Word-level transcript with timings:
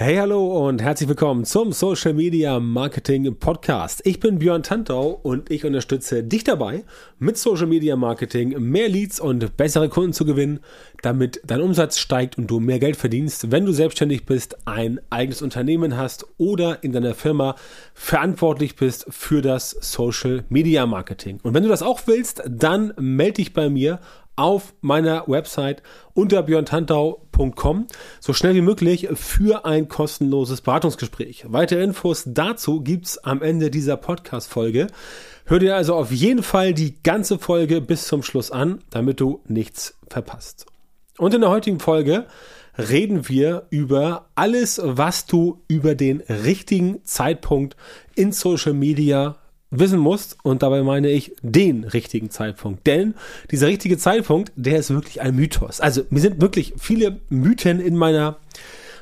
Hey, 0.00 0.14
hallo 0.14 0.68
und 0.68 0.80
herzlich 0.80 1.08
willkommen 1.08 1.44
zum 1.44 1.72
Social 1.72 2.12
Media 2.12 2.60
Marketing 2.60 3.34
Podcast. 3.34 4.00
Ich 4.04 4.20
bin 4.20 4.38
Björn 4.38 4.62
Tantau 4.62 5.18
und 5.24 5.50
ich 5.50 5.64
unterstütze 5.64 6.22
dich 6.22 6.44
dabei, 6.44 6.84
mit 7.18 7.36
Social 7.36 7.66
Media 7.66 7.96
Marketing 7.96 8.50
mehr 8.60 8.88
Leads 8.88 9.18
und 9.18 9.56
bessere 9.56 9.88
Kunden 9.88 10.12
zu 10.12 10.24
gewinnen, 10.24 10.60
damit 11.02 11.40
dein 11.44 11.62
Umsatz 11.62 11.98
steigt 11.98 12.38
und 12.38 12.46
du 12.46 12.60
mehr 12.60 12.78
Geld 12.78 12.94
verdienst, 12.94 13.50
wenn 13.50 13.66
du 13.66 13.72
selbstständig 13.72 14.24
bist, 14.24 14.68
ein 14.68 15.00
eigenes 15.10 15.42
Unternehmen 15.42 15.96
hast 15.96 16.26
oder 16.36 16.84
in 16.84 16.92
deiner 16.92 17.16
Firma 17.16 17.56
verantwortlich 17.92 18.76
bist 18.76 19.04
für 19.10 19.42
das 19.42 19.70
Social 19.80 20.44
Media 20.48 20.86
Marketing. 20.86 21.40
Und 21.42 21.54
wenn 21.54 21.64
du 21.64 21.68
das 21.68 21.82
auch 21.82 22.02
willst, 22.06 22.44
dann 22.46 22.94
melde 23.00 23.32
dich 23.32 23.52
bei 23.52 23.68
mir 23.68 23.98
auf 24.38 24.72
meiner 24.80 25.24
Website 25.26 25.82
unter 26.14 26.42
björntantau.com 26.42 27.86
so 28.20 28.32
schnell 28.32 28.54
wie 28.54 28.60
möglich 28.60 29.08
für 29.14 29.64
ein 29.64 29.88
kostenloses 29.88 30.60
Beratungsgespräch. 30.60 31.44
Weitere 31.48 31.82
Infos 31.82 32.24
dazu 32.26 32.80
gibt's 32.80 33.18
am 33.18 33.42
Ende 33.42 33.70
dieser 33.70 33.96
Podcast-Folge. 33.96 34.86
Hör 35.44 35.58
dir 35.58 35.76
also 35.76 35.94
auf 35.94 36.12
jeden 36.12 36.42
Fall 36.42 36.72
die 36.72 37.02
ganze 37.02 37.38
Folge 37.38 37.80
bis 37.80 38.06
zum 38.06 38.22
Schluss 38.22 38.50
an, 38.50 38.80
damit 38.90 39.20
du 39.20 39.40
nichts 39.46 39.94
verpasst. 40.08 40.66
Und 41.16 41.34
in 41.34 41.40
der 41.40 41.50
heutigen 41.50 41.80
Folge 41.80 42.26
reden 42.78 43.28
wir 43.28 43.66
über 43.70 44.28
alles, 44.36 44.80
was 44.82 45.26
du 45.26 45.62
über 45.66 45.96
den 45.96 46.20
richtigen 46.20 47.04
Zeitpunkt 47.04 47.76
in 48.14 48.30
Social 48.30 48.72
Media 48.72 49.36
wissen 49.70 49.98
musst. 49.98 50.38
Und 50.42 50.62
dabei 50.62 50.82
meine 50.82 51.08
ich 51.08 51.32
den 51.42 51.84
richtigen 51.84 52.30
Zeitpunkt. 52.30 52.86
Denn 52.86 53.14
dieser 53.50 53.66
richtige 53.66 53.98
Zeitpunkt, 53.98 54.52
der 54.56 54.78
ist 54.78 54.90
wirklich 54.90 55.20
ein 55.20 55.34
Mythos. 55.34 55.80
Also 55.80 56.02
mir 56.10 56.20
sind 56.20 56.40
wirklich 56.40 56.74
viele 56.78 57.20
Mythen 57.28 57.80
in 57.80 57.96
meiner 57.96 58.36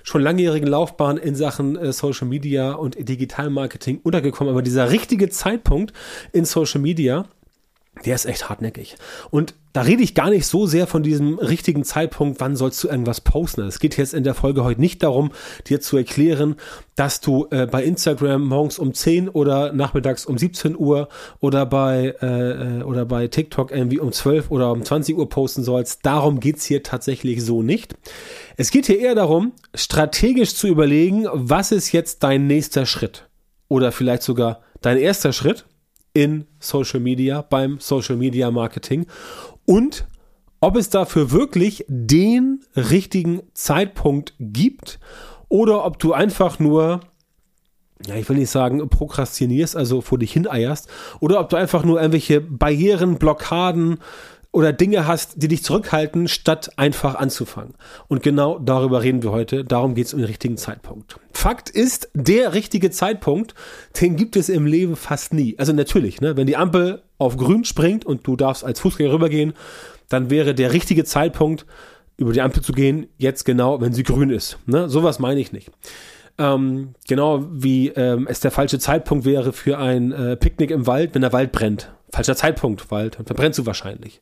schon 0.02 0.22
langjährigen 0.22 0.68
Laufbahn 0.68 1.16
in 1.16 1.34
Sachen 1.34 1.76
äh, 1.76 1.92
Social 1.92 2.28
Media 2.28 2.72
und 2.72 2.96
Digital 3.08 3.50
Marketing 3.50 4.00
untergekommen. 4.02 4.52
Aber 4.52 4.62
dieser 4.62 4.90
richtige 4.90 5.28
Zeitpunkt 5.30 5.92
in 6.32 6.44
Social 6.44 6.80
Media, 6.80 7.26
der 8.04 8.14
ist 8.14 8.24
echt 8.24 8.48
hartnäckig. 8.48 8.96
Und 9.30 9.54
da 9.76 9.82
rede 9.82 10.02
ich 10.02 10.14
gar 10.14 10.30
nicht 10.30 10.46
so 10.46 10.64
sehr 10.64 10.86
von 10.86 11.02
diesem 11.02 11.38
richtigen 11.38 11.84
Zeitpunkt, 11.84 12.40
wann 12.40 12.56
sollst 12.56 12.82
du 12.82 12.88
irgendwas 12.88 13.20
posten. 13.20 13.60
Es 13.60 13.78
geht 13.78 13.98
jetzt 13.98 14.14
in 14.14 14.24
der 14.24 14.32
Folge 14.32 14.64
heute 14.64 14.80
nicht 14.80 15.02
darum, 15.02 15.32
dir 15.66 15.82
zu 15.82 15.98
erklären, 15.98 16.56
dass 16.94 17.20
du 17.20 17.46
äh, 17.50 17.66
bei 17.66 17.84
Instagram 17.84 18.42
morgens 18.42 18.78
um 18.78 18.94
10 18.94 19.28
oder 19.28 19.74
nachmittags 19.74 20.24
um 20.24 20.38
17 20.38 20.78
Uhr 20.78 21.10
oder 21.40 21.66
bei, 21.66 22.14
äh, 22.22 22.78
äh, 22.78 22.82
oder 22.84 23.04
bei 23.04 23.28
TikTok 23.28 23.70
irgendwie 23.70 23.98
um 24.00 24.12
12 24.12 24.50
oder 24.50 24.72
um 24.72 24.82
20 24.82 25.14
Uhr 25.14 25.28
posten 25.28 25.62
sollst. 25.62 26.06
Darum 26.06 26.40
geht's 26.40 26.64
hier 26.64 26.82
tatsächlich 26.82 27.44
so 27.44 27.62
nicht. 27.62 27.96
Es 28.56 28.70
geht 28.70 28.86
hier 28.86 28.98
eher 28.98 29.14
darum, 29.14 29.52
strategisch 29.74 30.54
zu 30.54 30.68
überlegen, 30.68 31.26
was 31.34 31.70
ist 31.70 31.92
jetzt 31.92 32.22
dein 32.22 32.46
nächster 32.46 32.86
Schritt? 32.86 33.28
Oder 33.68 33.92
vielleicht 33.92 34.22
sogar 34.22 34.62
dein 34.80 34.96
erster 34.96 35.34
Schritt 35.34 35.66
in 36.16 36.46
Social 36.58 36.98
Media, 36.98 37.42
beim 37.42 37.78
Social 37.78 38.16
Media 38.16 38.50
Marketing. 38.50 39.06
Und 39.66 40.06
ob 40.60 40.76
es 40.76 40.88
dafür 40.88 41.30
wirklich 41.30 41.84
den 41.88 42.64
richtigen 42.74 43.42
Zeitpunkt 43.52 44.32
gibt 44.40 44.98
oder 45.50 45.84
ob 45.84 45.98
du 45.98 46.14
einfach 46.14 46.58
nur 46.58 47.00
ja, 48.06 48.14
ich 48.14 48.28
will 48.28 48.36
nicht 48.36 48.50
sagen, 48.50 48.86
prokrastinierst, 48.88 49.74
also 49.74 50.02
vor 50.02 50.18
dich 50.18 50.32
hineierst, 50.32 50.88
oder 51.20 51.40
ob 51.40 51.48
du 51.48 51.56
einfach 51.56 51.82
nur 51.82 51.98
irgendwelche 51.98 52.42
Barrieren, 52.42 53.16
Blockaden, 53.16 53.98
oder 54.56 54.72
Dinge 54.72 55.06
hast, 55.06 55.42
die 55.42 55.48
dich 55.48 55.62
zurückhalten, 55.62 56.28
statt 56.28 56.70
einfach 56.78 57.14
anzufangen. 57.14 57.74
Und 58.08 58.22
genau 58.22 58.58
darüber 58.58 59.02
reden 59.02 59.22
wir 59.22 59.30
heute. 59.30 59.66
Darum 59.66 59.94
geht 59.94 60.06
es 60.06 60.14
um 60.14 60.20
den 60.20 60.28
richtigen 60.28 60.56
Zeitpunkt. 60.56 61.20
Fakt 61.30 61.68
ist, 61.68 62.08
der 62.14 62.54
richtige 62.54 62.90
Zeitpunkt, 62.90 63.54
den 64.00 64.16
gibt 64.16 64.34
es 64.34 64.48
im 64.48 64.64
Leben 64.64 64.96
fast 64.96 65.34
nie. 65.34 65.56
Also 65.58 65.74
natürlich, 65.74 66.22
ne, 66.22 66.38
wenn 66.38 66.46
die 66.46 66.56
Ampel 66.56 67.02
auf 67.18 67.36
grün 67.36 67.66
springt 67.66 68.06
und 68.06 68.26
du 68.26 68.34
darfst 68.34 68.64
als 68.64 68.80
Fußgänger 68.80 69.12
rübergehen, 69.12 69.52
dann 70.08 70.30
wäre 70.30 70.54
der 70.54 70.72
richtige 70.72 71.04
Zeitpunkt, 71.04 71.66
über 72.16 72.32
die 72.32 72.40
Ampel 72.40 72.62
zu 72.62 72.72
gehen, 72.72 73.08
jetzt 73.18 73.44
genau, 73.44 73.82
wenn 73.82 73.92
sie 73.92 74.04
grün 74.04 74.30
ist. 74.30 74.56
Ne? 74.64 74.88
Sowas 74.88 75.18
meine 75.18 75.38
ich 75.38 75.52
nicht. 75.52 75.70
Ähm, 76.38 76.94
genau 77.06 77.44
wie 77.50 77.88
ähm, 77.88 78.26
es 78.26 78.40
der 78.40 78.52
falsche 78.52 78.78
Zeitpunkt 78.78 79.26
wäre 79.26 79.52
für 79.52 79.76
ein 79.76 80.12
äh, 80.12 80.34
Picknick 80.34 80.70
im 80.70 80.86
Wald, 80.86 81.14
wenn 81.14 81.20
der 81.20 81.34
Wald 81.34 81.52
brennt 81.52 81.92
falscher 82.16 82.36
Zeitpunkt, 82.36 82.90
weil 82.90 83.10
dann 83.10 83.26
verbrennst 83.26 83.58
du 83.58 83.66
wahrscheinlich. 83.66 84.20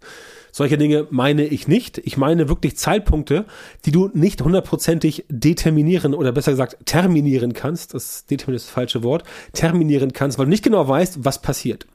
Solche 0.50 0.78
Dinge 0.78 1.06
meine 1.10 1.44
ich 1.44 1.66
nicht. 1.66 1.99
Ich 1.99 2.16
meine 2.16 2.49
wirklich 2.49 2.77
Zeitpunkte, 2.77 3.44
die 3.84 3.93
du 3.93 4.10
nicht 4.15 4.43
hundertprozentig 4.43 5.25
determinieren 5.28 6.15
oder 6.15 6.31
besser 6.31 6.53
gesagt 6.53 6.77
terminieren 6.87 7.55
kannst. 7.55 7.94
Das 7.94 8.27
determinieren 8.27 8.56
ist 8.56 8.66
das 8.66 8.72
falsche 8.72 9.03
Wort. 9.03 9.25
Terminieren 9.53 10.12
kannst, 10.12 10.38
weil 10.38 10.47
du 10.47 10.50
nicht 10.50 10.62
genau 10.62 10.87
weißt, 10.87 11.25
was 11.25 11.41
passiert. 11.41 11.87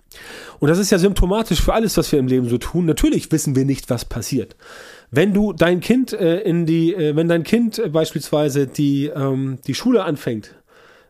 Und 0.60 0.70
das 0.70 0.78
ist 0.78 0.90
ja 0.90 0.98
symptomatisch 0.98 1.62
für 1.62 1.74
alles, 1.74 1.96
was 1.96 2.12
wir 2.12 2.20
im 2.20 2.28
Leben 2.28 2.50
so 2.50 2.58
tun. 2.58 2.86
Natürlich 2.86 3.32
wissen 3.32 3.56
wir 3.56 3.66
nicht, 3.66 3.90
was 3.90 4.06
passiert. 4.06 4.56
Wenn 5.12 5.34
du 5.34 5.54
dein 5.54 5.80
Kind 5.80 6.14
äh, 6.14 6.40
in 6.42 6.66
die, 6.66 6.94
äh, 6.94 7.16
wenn 7.16 7.28
dein 7.28 7.44
Kind 7.44 7.80
äh, 7.80 7.90
beispielsweise 7.90 8.68
die, 8.68 9.08
ähm, 9.08 9.60
die 9.68 9.74
Schule 9.74 10.04
anfängt, 10.04 10.56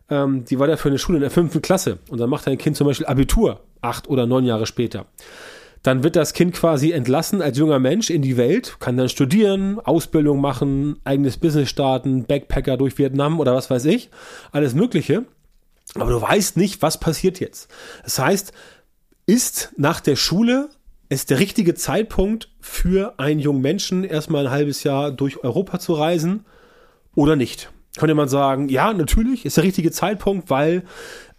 ähm, 0.10 0.46
die 0.46 0.60
war 0.60 0.68
da 0.68 0.78
für 0.78 0.90
eine 0.90 1.00
Schule 1.00 1.18
in 1.18 1.22
der 1.22 1.32
fünften 1.32 1.62
Klasse 1.62 2.00
und 2.10 2.20
dann 2.20 2.30
macht 2.30 2.48
dein 2.48 2.58
Kind 2.58 2.76
zum 2.78 2.88
Beispiel 2.88 3.08
Abitur 3.08 3.62
acht 3.82 4.10
oder 4.10 4.26
neun 4.26 4.46
Jahre 4.46 4.66
später. 4.66 5.06
Dann 5.84 6.04
wird 6.04 6.16
das 6.16 6.34
Kind 6.34 6.54
quasi 6.54 6.92
entlassen 6.92 7.42
als 7.42 7.58
junger 7.58 7.80
Mensch 7.80 8.10
in 8.10 8.22
die 8.22 8.36
Welt, 8.36 8.78
kann 8.80 8.98
dann 8.98 9.08
studieren, 9.08 9.80
Ausbildung 9.80 10.42
machen, 10.42 10.98
eigenes 11.06 11.38
Business 11.38 11.70
starten, 11.70 12.26
Backpacker 12.26 12.76
durch 12.76 12.98
Vietnam 12.98 13.40
oder 13.40 13.56
was 13.56 13.70
weiß 13.70 13.86
ich, 13.86 14.10
alles 14.52 14.74
Mögliche. 14.74 15.26
Aber 15.96 16.12
du 16.12 16.22
weißt 16.22 16.58
nicht, 16.58 16.82
was 16.82 17.00
passiert 17.00 17.40
jetzt. 17.40 17.70
Das 18.04 18.20
heißt, 18.20 18.52
ist 19.26 19.74
nach 19.78 20.02
der 20.02 20.16
Schule 20.16 20.70
es 21.10 21.26
der 21.26 21.40
richtige 21.40 21.74
Zeitpunkt 21.74 22.50
für 22.60 23.16
einen 23.18 23.40
jungen 23.40 23.62
Menschen, 23.62 24.04
erstmal 24.04 24.46
ein 24.46 24.52
halbes 24.52 24.84
Jahr 24.84 25.12
durch 25.12 25.44
Europa 25.44 25.80
zu 25.80 25.94
reisen 25.94 26.46
oder 27.16 27.36
nicht? 27.36 27.72
Könnte 27.98 28.16
man 28.16 28.30
sagen, 28.30 28.70
ja, 28.70 28.94
natürlich, 28.94 29.46
ist 29.46 29.58
der 29.58 29.64
richtige 29.64 29.92
Zeitpunkt, 29.92 30.50
weil 30.50 30.84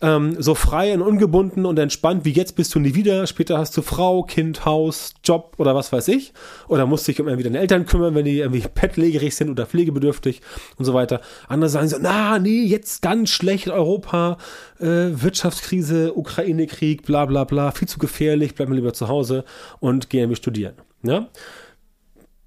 ähm, 0.02 0.36
so 0.40 0.54
frei 0.54 0.92
und 0.94 1.02
ungebunden 1.02 1.64
und 1.64 1.78
entspannt 1.78 2.24
wie 2.24 2.32
jetzt 2.32 2.56
bist 2.56 2.74
du 2.74 2.80
nie 2.80 2.94
wieder. 2.94 3.26
Später 3.26 3.58
hast 3.58 3.76
du 3.76 3.82
Frau, 3.82 4.22
Kind, 4.22 4.64
Haus, 4.64 5.14
Job 5.22 5.54
oder 5.58 5.74
was 5.74 5.92
weiß 5.92 6.08
ich. 6.08 6.32
Oder 6.68 6.86
musst 6.86 7.06
dich 7.06 7.20
um 7.20 7.28
irgendwie 7.28 7.44
deine 7.44 7.58
Eltern 7.58 7.86
kümmern, 7.86 8.14
wenn 8.14 8.24
die 8.24 8.38
irgendwie 8.38 8.64
bettlägerig 8.74 9.36
sind 9.36 9.50
oder 9.50 9.66
pflegebedürftig 9.66 10.40
und 10.76 10.84
so 10.84 10.94
weiter. 10.94 11.20
Andere 11.48 11.70
sagen 11.70 11.88
so, 11.88 11.98
na, 12.00 12.38
nee, 12.38 12.64
jetzt 12.64 13.02
ganz 13.02 13.30
schlecht 13.30 13.68
Europa, 13.68 14.38
äh, 14.80 14.86
Wirtschaftskrise, 14.86 16.16
Ukraine-Krieg, 16.16 17.04
bla 17.04 17.26
bla 17.26 17.44
bla, 17.44 17.70
viel 17.70 17.88
zu 17.88 17.98
gefährlich, 17.98 18.54
bleib 18.54 18.68
mal 18.68 18.74
lieber 18.74 18.92
zu 18.92 19.08
Hause 19.08 19.44
und 19.78 20.10
geh 20.10 20.18
irgendwie 20.18 20.36
studieren. 20.36 20.74
Ja? 21.02 21.28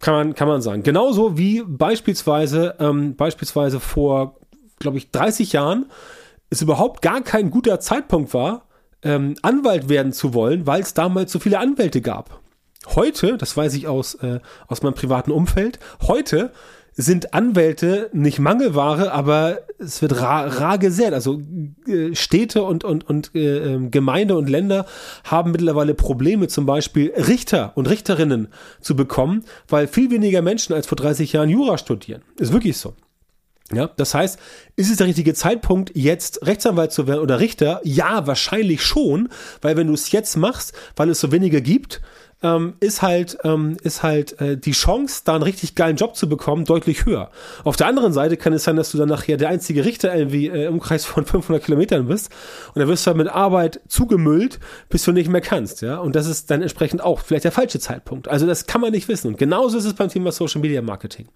Kann 0.04 0.14
man, 0.16 0.36
kann 0.36 0.50
man 0.50 0.62
sagen. 0.62 0.84
Genauso 0.84 1.38
wie 1.38 1.64
beispielsweise, 1.66 2.76
ähm, 2.80 3.16
beispielsweise 3.16 3.80
vor, 3.80 4.36
glaube 4.80 4.98
ich, 4.98 5.12
30 5.12 5.54
Jahren 5.54 5.86
es 6.50 6.62
überhaupt 6.62 7.02
gar 7.02 7.22
kein 7.22 7.50
guter 7.50 7.80
Zeitpunkt 7.80 8.34
war, 8.34 8.68
ähm, 9.02 9.36
Anwalt 9.42 9.88
werden 9.88 10.12
zu 10.12 10.34
wollen, 10.34 10.68
weil 10.68 10.82
es 10.82 10.94
damals 10.94 11.32
so 11.32 11.40
viele 11.40 11.58
Anwälte 11.58 12.02
gab. 12.02 12.42
Heute, 12.96 13.38
das 13.38 13.56
weiß 13.56 13.76
ich 13.76 13.88
aus, 13.88 14.16
äh, 14.16 14.42
aus 14.68 14.82
meinem 14.82 14.94
privaten 14.94 15.32
Umfeld, 15.32 15.80
heute 16.06 16.52
sind 16.96 17.34
Anwälte 17.34 18.10
nicht 18.14 18.40
Mangelware, 18.40 19.12
aber 19.12 19.60
es 19.80 20.02
wird 20.02 20.20
rar, 20.22 20.60
rar 20.60 20.78
gesät. 20.78 21.14
Also 21.14 21.42
äh, 21.88 22.16
Städte 22.16 22.64
und, 22.64 22.84
und, 22.84 23.08
und 23.10 23.32
äh, 23.36 23.74
ähm, 23.74 23.92
Gemeinde 23.92 24.36
und 24.38 24.50
Länder 24.50 24.86
haben 25.24 25.52
mittlerweile 25.52 25.96
Probleme, 25.96 26.48
zum 26.48 26.66
Beispiel 26.66 27.12
Richter 27.16 27.72
und 27.76 27.90
Richterinnen 27.90 28.48
zu 28.80 28.96
bekommen, 28.96 29.44
weil 29.68 29.88
viel 29.88 30.12
weniger 30.12 30.42
Menschen 30.42 30.74
als 30.74 30.88
vor 30.88 30.96
30 30.96 31.34
Jahren 31.34 31.50
Jura 31.50 31.78
studieren. 31.78 32.22
Ist 32.38 32.54
wirklich 32.54 32.78
so. 32.78 32.94
Ja, 33.74 33.90
das 33.96 34.14
heißt, 34.14 34.40
ist 34.76 34.92
es 34.92 34.98
der 34.98 35.08
richtige 35.08 35.34
Zeitpunkt, 35.34 35.92
jetzt 35.96 36.46
Rechtsanwalt 36.46 36.92
zu 36.92 37.08
werden 37.08 37.22
oder 37.22 37.40
Richter? 37.40 37.82
Ja, 37.84 38.28
wahrscheinlich 38.28 38.84
schon, 38.84 39.30
weil 39.62 39.78
wenn 39.78 39.88
du 39.88 39.94
es 39.94 40.12
jetzt 40.12 40.36
machst, 40.36 40.74
weil 40.96 41.10
es 41.10 41.20
so 41.20 41.32
wenige 41.32 41.62
gibt, 41.62 42.02
ähm, 42.44 42.74
ist 42.80 43.02
halt, 43.02 43.38
ähm, 43.44 43.78
ist 43.82 44.04
halt 44.04 44.40
äh, 44.40 44.58
die 44.58 44.72
Chance, 44.72 45.22
da 45.26 45.36
einen 45.36 45.44
richtig 45.44 45.76
geilen 45.76 45.96
Job 45.96 46.16
zu 46.16 46.30
bekommen, 46.30 46.66
deutlich 46.66 47.06
höher. 47.06 47.32
Auf 47.64 47.78
der 47.78 47.88
anderen 47.88 48.14
Seite 48.14 48.38
kann 48.38 48.54
es 48.54 48.66
sein, 48.66 48.76
dass 48.76 48.92
du 48.92 48.98
dann 48.98 49.10
nachher 49.10 49.38
der 49.38 49.50
einzige 49.50 49.86
Richter 49.86 50.16
irgendwie 50.16 50.48
äh, 50.48 50.66
im 50.66 50.80
Kreis 50.80 51.06
von 51.06 51.26
500 51.26 51.64
Kilometern 51.64 52.08
bist 52.08 52.32
und 52.74 52.80
dann 52.80 52.88
wirst 52.88 53.06
du 53.06 53.08
halt 53.08 53.18
mit 53.18 53.30
Arbeit 53.30 53.80
zugemüllt, 53.88 54.60
bis 54.90 55.04
du 55.04 55.14
nicht 55.14 55.30
mehr 55.30 55.42
kannst, 55.42 55.82
ja. 55.82 55.98
Und 55.98 56.16
das 56.16 56.28
ist 56.28 56.52
dann 56.52 56.62
entsprechend 56.62 57.02
auch 57.02 57.22
vielleicht 57.22 57.46
der 57.46 57.52
falsche 57.52 57.80
Zeitpunkt. 57.80 58.28
Also 58.28 58.46
das 58.46 58.68
kann 58.68 58.82
man 58.82 58.92
nicht 58.92 59.08
wissen. 59.08 59.30
Und 59.30 59.38
genauso 59.38 59.78
ist 59.78 59.86
es 59.86 59.94
beim 59.94 60.10
Thema 60.10 60.32
Social 60.32 60.62
Media 60.62 60.82
Marketing. 60.82 61.28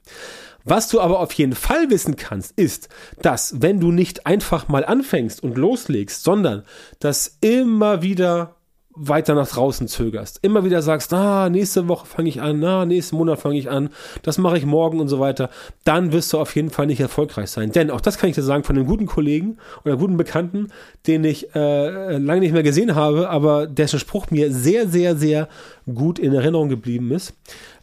Was 0.70 0.90
du 0.90 1.00
aber 1.00 1.22
auf 1.22 1.32
jeden 1.32 1.56
Fall 1.56 1.90
wissen 1.90 2.18
kannst, 2.18 2.52
ist, 2.58 2.90
dass 3.22 3.62
wenn 3.62 3.80
du 3.80 3.94
nicht 3.94 4.26
einfach 4.26 4.68
mal 4.68 4.84
anfängst 4.84 5.42
und 5.42 5.58
loslegst, 5.58 6.24
sondern 6.24 6.64
dass 7.00 7.38
immer 7.40 8.02
wieder 8.02 8.57
weiter 9.00 9.36
nach 9.36 9.48
draußen 9.48 9.88
zögerst, 9.88 10.40
immer 10.42 10.64
wieder 10.66 10.82
sagst, 10.82 11.14
ah, 11.14 11.50
nächste 11.50 11.88
Woche 11.88 12.06
fange 12.06 12.30
ich 12.30 12.42
an, 12.42 12.64
ah, 12.64 12.86
nächsten 12.86 13.16
Monat 13.16 13.40
fange 13.40 13.58
ich 13.58 13.70
an, 13.70 13.90
das 14.24 14.38
mache 14.38 14.58
ich 14.58 14.66
morgen 14.66 15.00
und 15.00 15.08
so 15.08 15.20
weiter, 15.20 15.50
dann 15.84 16.12
wirst 16.12 16.34
du 16.34 16.40
auf 16.40 16.56
jeden 16.56 16.70
Fall 16.70 16.88
nicht 16.88 17.00
erfolgreich 17.00 17.50
sein. 17.52 17.72
Denn 17.72 17.92
auch 17.92 18.02
das 18.02 18.18
kann 18.18 18.30
ich 18.30 18.36
dir 18.36 18.44
sagen 18.44 18.64
von 18.64 18.76
einem 18.76 18.88
guten 18.88 19.06
Kollegen 19.06 19.58
oder 19.86 19.98
guten 19.98 20.18
Bekannten, 20.18 20.70
den 21.06 21.24
ich 21.24 21.54
äh, 21.56 22.18
lange 22.18 22.42
nicht 22.42 22.54
mehr 22.54 22.64
gesehen 22.64 22.96
habe, 22.96 23.30
aber 23.30 23.68
dessen 23.68 24.00
Spruch 24.00 24.32
mir 24.32 24.52
sehr, 24.52 24.88
sehr, 24.88 25.16
sehr 25.16 25.48
gut 25.94 26.20
in 26.20 26.34
Erinnerung 26.34 26.70
geblieben 26.70 27.12
ist. 27.12 27.34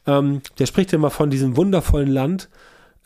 Ähm, 0.06 0.42
der 0.58 0.66
spricht 0.66 0.92
immer 0.92 1.10
von 1.10 1.30
diesem 1.30 1.56
wundervollen 1.56 2.10
Land, 2.10 2.48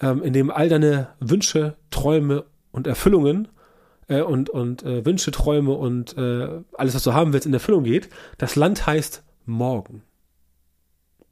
ähm, 0.00 0.22
in 0.22 0.32
dem 0.32 0.50
all 0.50 0.68
deine 0.68 1.08
Wünsche, 1.20 1.74
Träume 1.90 2.44
und 2.72 2.86
Erfüllungen 2.86 3.48
äh, 4.08 4.22
und, 4.22 4.50
und 4.50 4.82
äh, 4.82 5.04
Wünsche, 5.04 5.30
Träume 5.30 5.72
und 5.72 6.16
äh, 6.16 6.60
alles, 6.76 6.94
was 6.94 7.04
du 7.04 7.12
haben 7.12 7.32
willst, 7.32 7.46
in 7.46 7.54
Erfüllung 7.54 7.84
geht. 7.84 8.08
Das 8.38 8.56
Land 8.56 8.86
heißt 8.86 9.22
morgen. 9.44 10.02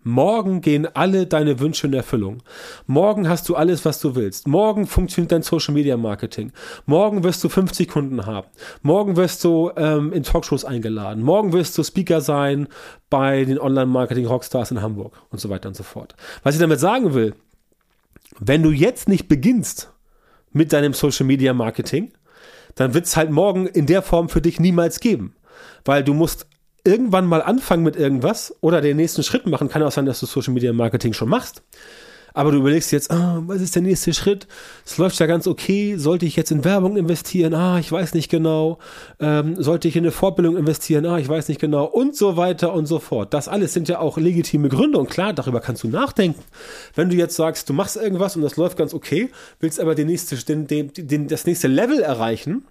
Morgen 0.08 0.60
gehen 0.60 0.86
alle 0.94 1.26
deine 1.26 1.58
Wünsche 1.58 1.88
in 1.88 1.92
Erfüllung. 1.92 2.40
Morgen 2.86 3.28
hast 3.28 3.48
du 3.48 3.56
alles, 3.56 3.84
was 3.84 3.98
du 3.98 4.14
willst. 4.14 4.46
Morgen 4.46 4.86
funktioniert 4.86 5.32
dein 5.32 5.42
Social 5.42 5.74
Media 5.74 5.96
Marketing. 5.96 6.52
Morgen 6.84 7.24
wirst 7.24 7.42
du 7.42 7.48
50 7.48 7.88
Kunden 7.88 8.24
haben. 8.24 8.46
Morgen 8.82 9.16
wirst 9.16 9.42
du 9.42 9.72
ähm, 9.76 10.12
in 10.12 10.22
Talkshows 10.22 10.64
eingeladen. 10.64 11.24
Morgen 11.24 11.52
wirst 11.52 11.76
du 11.76 11.82
Speaker 11.82 12.20
sein 12.20 12.68
bei 13.10 13.44
den 13.44 13.58
Online 13.58 13.86
Marketing 13.86 14.26
Rockstars 14.26 14.70
in 14.70 14.80
Hamburg 14.80 15.20
und 15.30 15.40
so 15.40 15.48
weiter 15.48 15.68
und 15.68 15.74
so 15.74 15.82
fort. 15.82 16.14
Was 16.44 16.54
ich 16.54 16.60
damit 16.60 16.78
sagen 16.78 17.14
will, 17.14 17.34
wenn 18.38 18.62
du 18.62 18.70
jetzt 18.70 19.08
nicht 19.08 19.26
beginnst 19.26 19.92
mit 20.52 20.72
deinem 20.72 20.92
Social 20.92 21.26
Media 21.26 21.52
Marketing, 21.52 22.12
dann 22.76 22.94
wird 22.94 23.06
es 23.06 23.16
halt 23.16 23.30
morgen 23.30 23.66
in 23.66 23.86
der 23.86 24.02
Form 24.02 24.28
für 24.28 24.40
dich 24.40 24.60
niemals 24.60 25.00
geben. 25.00 25.34
Weil 25.84 26.04
du 26.04 26.14
musst 26.14 26.46
irgendwann 26.84 27.26
mal 27.26 27.42
anfangen 27.42 27.82
mit 27.82 27.96
irgendwas 27.96 28.54
oder 28.60 28.80
den 28.80 28.96
nächsten 28.96 29.24
Schritt 29.24 29.46
machen. 29.46 29.68
Kann 29.68 29.82
auch 29.82 29.90
sein, 29.90 30.06
dass 30.06 30.20
du 30.20 30.26
Social 30.26 30.54
Media 30.54 30.72
Marketing 30.72 31.12
schon 31.12 31.28
machst. 31.28 31.62
Aber 32.36 32.52
du 32.52 32.58
überlegst 32.58 32.92
jetzt, 32.92 33.10
ah, 33.10 33.42
was 33.46 33.62
ist 33.62 33.74
der 33.76 33.80
nächste 33.80 34.12
Schritt? 34.12 34.46
Es 34.84 34.98
läuft 34.98 35.18
ja 35.18 35.24
ganz 35.24 35.46
okay. 35.46 35.96
Sollte 35.96 36.26
ich 36.26 36.36
jetzt 36.36 36.50
in 36.50 36.64
Werbung 36.64 36.98
investieren? 36.98 37.54
Ah, 37.54 37.78
ich 37.78 37.90
weiß 37.90 38.12
nicht 38.12 38.30
genau. 38.30 38.78
Ähm, 39.18 39.56
sollte 39.56 39.88
ich 39.88 39.96
in 39.96 40.04
eine 40.04 40.12
Fortbildung 40.12 40.58
investieren? 40.58 41.06
Ah, 41.06 41.18
ich 41.18 41.26
weiß 41.26 41.48
nicht 41.48 41.62
genau. 41.62 41.86
Und 41.86 42.14
so 42.14 42.36
weiter 42.36 42.74
und 42.74 42.84
so 42.84 42.98
fort. 42.98 43.32
Das 43.32 43.48
alles 43.48 43.72
sind 43.72 43.88
ja 43.88 44.00
auch 44.00 44.18
legitime 44.18 44.68
Gründe 44.68 44.98
und 44.98 45.08
klar, 45.08 45.32
darüber 45.32 45.60
kannst 45.62 45.82
du 45.82 45.88
nachdenken. 45.88 46.42
Wenn 46.94 47.08
du 47.08 47.16
jetzt 47.16 47.36
sagst, 47.36 47.70
du 47.70 47.72
machst 47.72 47.96
irgendwas 47.96 48.36
und 48.36 48.42
das 48.42 48.58
läuft 48.58 48.76
ganz 48.76 48.92
okay, 48.92 49.30
willst 49.60 49.80
aber 49.80 49.94
den 49.94 50.08
nächste, 50.08 50.36
den, 50.36 50.66
den, 50.66 50.92
den, 50.94 51.28
das 51.28 51.46
nächste 51.46 51.68
Level 51.68 52.00
erreichen, 52.00 52.66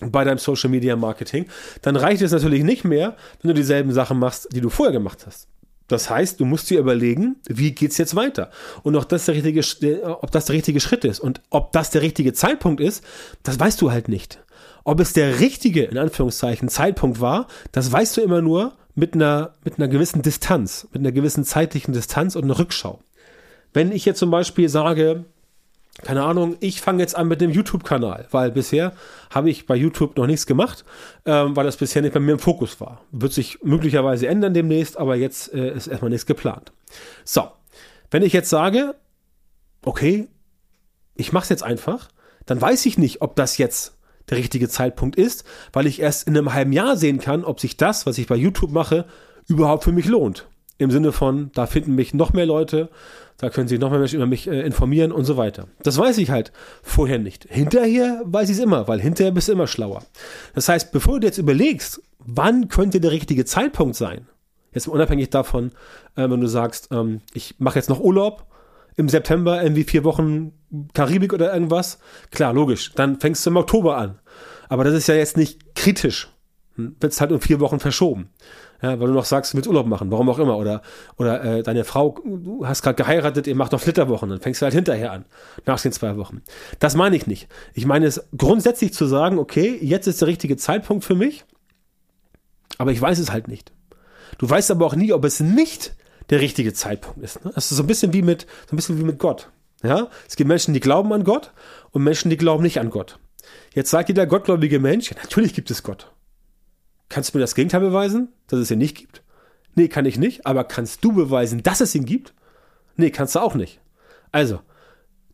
bei 0.00 0.24
deinem 0.24 0.38
Social 0.38 0.70
Media 0.70 0.96
Marketing, 0.96 1.46
dann 1.82 1.94
reicht 1.94 2.22
es 2.22 2.32
natürlich 2.32 2.64
nicht 2.64 2.84
mehr, 2.84 3.16
wenn 3.42 3.50
du 3.50 3.54
dieselben 3.54 3.92
Sachen 3.92 4.18
machst, 4.18 4.48
die 4.50 4.60
du 4.60 4.70
vorher 4.70 4.92
gemacht 4.92 5.24
hast. 5.24 5.46
Das 5.88 6.10
heißt, 6.10 6.38
du 6.38 6.44
musst 6.44 6.70
dir 6.70 6.78
überlegen, 6.78 7.36
wie 7.48 7.72
geht's 7.72 7.98
jetzt 7.98 8.14
weiter? 8.14 8.50
Und 8.82 8.94
ob 8.94 9.08
das 9.08 9.24
der 9.24 9.34
richtige, 9.34 10.22
ob 10.22 10.30
das 10.30 10.44
der 10.44 10.54
richtige 10.54 10.80
Schritt 10.80 11.04
ist 11.04 11.18
und 11.18 11.40
ob 11.50 11.72
das 11.72 11.90
der 11.90 12.02
richtige 12.02 12.34
Zeitpunkt 12.34 12.80
ist, 12.80 13.02
das 13.42 13.58
weißt 13.58 13.80
du 13.80 13.90
halt 13.90 14.08
nicht. 14.08 14.38
Ob 14.84 15.00
es 15.00 15.14
der 15.14 15.40
richtige, 15.40 15.84
in 15.84 15.98
Anführungszeichen, 15.98 16.68
Zeitpunkt 16.68 17.20
war, 17.20 17.48
das 17.72 17.90
weißt 17.90 18.16
du 18.16 18.20
immer 18.20 18.42
nur 18.42 18.74
mit 18.94 19.14
einer, 19.14 19.54
mit 19.64 19.78
einer 19.78 19.88
gewissen 19.88 20.22
Distanz, 20.22 20.88
mit 20.92 21.00
einer 21.00 21.12
gewissen 21.12 21.44
zeitlichen 21.44 21.92
Distanz 21.92 22.36
und 22.36 22.44
einer 22.44 22.58
Rückschau. 22.58 23.00
Wenn 23.72 23.92
ich 23.92 24.04
jetzt 24.04 24.18
zum 24.18 24.30
Beispiel 24.30 24.68
sage, 24.68 25.24
keine 26.02 26.22
Ahnung, 26.22 26.56
ich 26.60 26.80
fange 26.80 27.00
jetzt 27.02 27.16
an 27.16 27.26
mit 27.26 27.40
dem 27.40 27.50
YouTube-Kanal, 27.50 28.28
weil 28.30 28.52
bisher 28.52 28.92
habe 29.30 29.50
ich 29.50 29.66
bei 29.66 29.74
YouTube 29.74 30.16
noch 30.16 30.26
nichts 30.26 30.46
gemacht, 30.46 30.84
ähm, 31.26 31.56
weil 31.56 31.64
das 31.64 31.76
bisher 31.76 32.02
nicht 32.02 32.14
bei 32.14 32.20
mir 32.20 32.32
im 32.32 32.38
Fokus 32.38 32.80
war. 32.80 33.02
Wird 33.10 33.32
sich 33.32 33.58
möglicherweise 33.62 34.28
ändern 34.28 34.54
demnächst, 34.54 34.96
aber 34.96 35.16
jetzt 35.16 35.52
äh, 35.52 35.74
ist 35.74 35.88
erstmal 35.88 36.10
nichts 36.10 36.26
geplant. 36.26 36.72
So, 37.24 37.48
wenn 38.10 38.22
ich 38.22 38.32
jetzt 38.32 38.48
sage, 38.48 38.94
okay, 39.82 40.28
ich 41.14 41.32
mache 41.32 41.42
es 41.44 41.48
jetzt 41.48 41.64
einfach, 41.64 42.08
dann 42.46 42.60
weiß 42.60 42.86
ich 42.86 42.96
nicht, 42.96 43.20
ob 43.20 43.34
das 43.34 43.58
jetzt 43.58 43.98
der 44.30 44.38
richtige 44.38 44.68
Zeitpunkt 44.68 45.16
ist, 45.16 45.44
weil 45.72 45.86
ich 45.86 46.00
erst 46.00 46.28
in 46.28 46.36
einem 46.36 46.52
halben 46.52 46.72
Jahr 46.72 46.96
sehen 46.96 47.18
kann, 47.18 47.44
ob 47.44 47.60
sich 47.60 47.76
das, 47.76 48.06
was 48.06 48.18
ich 48.18 48.26
bei 48.26 48.36
YouTube 48.36 48.70
mache, 48.70 49.06
überhaupt 49.48 49.84
für 49.84 49.92
mich 49.92 50.06
lohnt. 50.06 50.46
Im 50.76 50.90
Sinne 50.92 51.10
von, 51.10 51.50
da 51.54 51.66
finden 51.66 51.96
mich 51.96 52.14
noch 52.14 52.32
mehr 52.32 52.46
Leute, 52.46 52.88
da 53.38 53.50
können 53.50 53.68
sich 53.68 53.78
noch 53.78 53.90
mehr 53.90 54.00
Menschen 54.00 54.16
über 54.16 54.26
mich 54.26 54.48
äh, 54.48 54.60
informieren 54.60 55.12
und 55.12 55.24
so 55.24 55.36
weiter. 55.36 55.68
Das 55.82 55.96
weiß 55.96 56.18
ich 56.18 56.30
halt 56.30 56.52
vorher 56.82 57.18
nicht. 57.18 57.46
Hinterher 57.48 58.22
weiß 58.24 58.48
ich 58.50 58.56
es 58.56 58.62
immer, 58.62 58.88
weil 58.88 59.00
hinterher 59.00 59.32
bist 59.32 59.48
du 59.48 59.52
immer 59.52 59.68
schlauer. 59.68 60.02
Das 60.54 60.68
heißt, 60.68 60.90
bevor 60.92 61.20
du 61.20 61.26
jetzt 61.26 61.38
überlegst, 61.38 62.02
wann 62.18 62.68
könnte 62.68 63.00
der 63.00 63.12
richtige 63.12 63.44
Zeitpunkt 63.44 63.94
sein, 63.94 64.26
jetzt 64.72 64.88
unabhängig 64.88 65.30
davon, 65.30 65.70
äh, 66.16 66.28
wenn 66.28 66.40
du 66.40 66.48
sagst, 66.48 66.88
ähm, 66.90 67.20
ich 67.32 67.54
mache 67.58 67.78
jetzt 67.78 67.88
noch 67.88 68.00
Urlaub 68.00 68.44
im 68.96 69.08
September, 69.08 69.62
irgendwie 69.62 69.84
vier 69.84 70.02
Wochen 70.02 70.52
Karibik 70.92 71.32
oder 71.32 71.54
irgendwas, 71.54 72.00
klar, 72.32 72.52
logisch, 72.52 72.92
dann 72.94 73.20
fängst 73.20 73.46
du 73.46 73.50
im 73.50 73.56
Oktober 73.56 73.96
an. 73.96 74.18
Aber 74.68 74.82
das 74.82 74.94
ist 74.94 75.06
ja 75.06 75.14
jetzt 75.14 75.36
nicht 75.36 75.76
kritisch. 75.76 76.28
Hm, 76.74 76.96
Wird 76.98 77.12
es 77.12 77.20
halt 77.20 77.30
um 77.30 77.40
vier 77.40 77.60
Wochen 77.60 77.78
verschoben 77.78 78.30
ja, 78.80 79.00
weil 79.00 79.08
du 79.08 79.12
noch 79.12 79.24
sagst, 79.24 79.52
du 79.52 79.56
willst 79.56 79.68
Urlaub 79.68 79.86
machen, 79.86 80.10
warum 80.10 80.28
auch 80.28 80.38
immer. 80.38 80.56
Oder, 80.56 80.82
oder 81.16 81.42
äh, 81.42 81.62
deine 81.62 81.84
Frau, 81.84 82.16
du 82.24 82.66
hast 82.66 82.82
gerade 82.82 82.94
geheiratet, 82.94 83.46
ihr 83.46 83.56
macht 83.56 83.72
noch 83.72 83.80
Flitterwochen, 83.80 84.28
dann 84.28 84.40
fängst 84.40 84.62
du 84.62 84.64
halt 84.64 84.74
hinterher 84.74 85.12
an, 85.12 85.24
nach 85.66 85.80
den 85.80 85.92
zwei 85.92 86.16
Wochen. 86.16 86.42
Das 86.78 86.94
meine 86.94 87.16
ich 87.16 87.26
nicht. 87.26 87.48
Ich 87.74 87.86
meine 87.86 88.06
es 88.06 88.28
grundsätzlich 88.36 88.92
zu 88.94 89.06
sagen, 89.06 89.38
okay, 89.38 89.78
jetzt 89.80 90.06
ist 90.06 90.20
der 90.20 90.28
richtige 90.28 90.56
Zeitpunkt 90.56 91.04
für 91.04 91.16
mich, 91.16 91.44
aber 92.78 92.92
ich 92.92 93.00
weiß 93.00 93.18
es 93.18 93.32
halt 93.32 93.48
nicht. 93.48 93.72
Du 94.38 94.48
weißt 94.48 94.70
aber 94.70 94.86
auch 94.86 94.94
nie, 94.94 95.12
ob 95.12 95.24
es 95.24 95.40
nicht 95.40 95.94
der 96.30 96.40
richtige 96.40 96.72
Zeitpunkt 96.72 97.20
ist. 97.22 97.44
Ne? 97.44 97.50
Das 97.54 97.70
ist 97.70 97.76
so 97.76 97.82
ein 97.82 97.86
bisschen 97.86 98.12
wie 98.12 98.22
mit, 98.22 98.42
so 98.68 98.74
ein 98.74 98.76
bisschen 98.76 98.98
wie 98.98 99.04
mit 99.04 99.18
Gott. 99.18 99.50
Ja, 99.82 100.08
es 100.28 100.36
gibt 100.36 100.48
Menschen, 100.48 100.74
die 100.74 100.80
glauben 100.80 101.12
an 101.12 101.24
Gott 101.24 101.52
und 101.90 102.02
Menschen, 102.02 102.30
die 102.30 102.36
glauben 102.36 102.62
nicht 102.62 102.80
an 102.80 102.90
Gott. 102.90 103.18
Jetzt 103.74 103.90
sagt 103.90 104.08
jeder 104.08 104.26
gottgläubige 104.26 104.80
Mensch, 104.80 105.10
ja, 105.10 105.16
natürlich 105.22 105.54
gibt 105.54 105.70
es 105.70 105.82
Gott. 105.82 106.10
Kannst 107.08 107.32
du 107.32 107.38
mir 107.38 107.42
das 107.42 107.54
Gegenteil 107.54 107.80
beweisen, 107.80 108.28
dass 108.48 108.58
es 108.58 108.70
ihn 108.70 108.78
nicht 108.78 108.96
gibt? 108.96 109.22
Nee, 109.74 109.88
kann 109.88 110.06
ich 110.06 110.18
nicht. 110.18 110.46
Aber 110.46 110.64
kannst 110.64 111.04
du 111.04 111.12
beweisen, 111.12 111.62
dass 111.62 111.80
es 111.80 111.94
ihn 111.94 112.04
gibt? 112.04 112.34
Nee, 112.96 113.10
kannst 113.10 113.34
du 113.34 113.40
auch 113.40 113.54
nicht. 113.54 113.80
Also, 114.32 114.60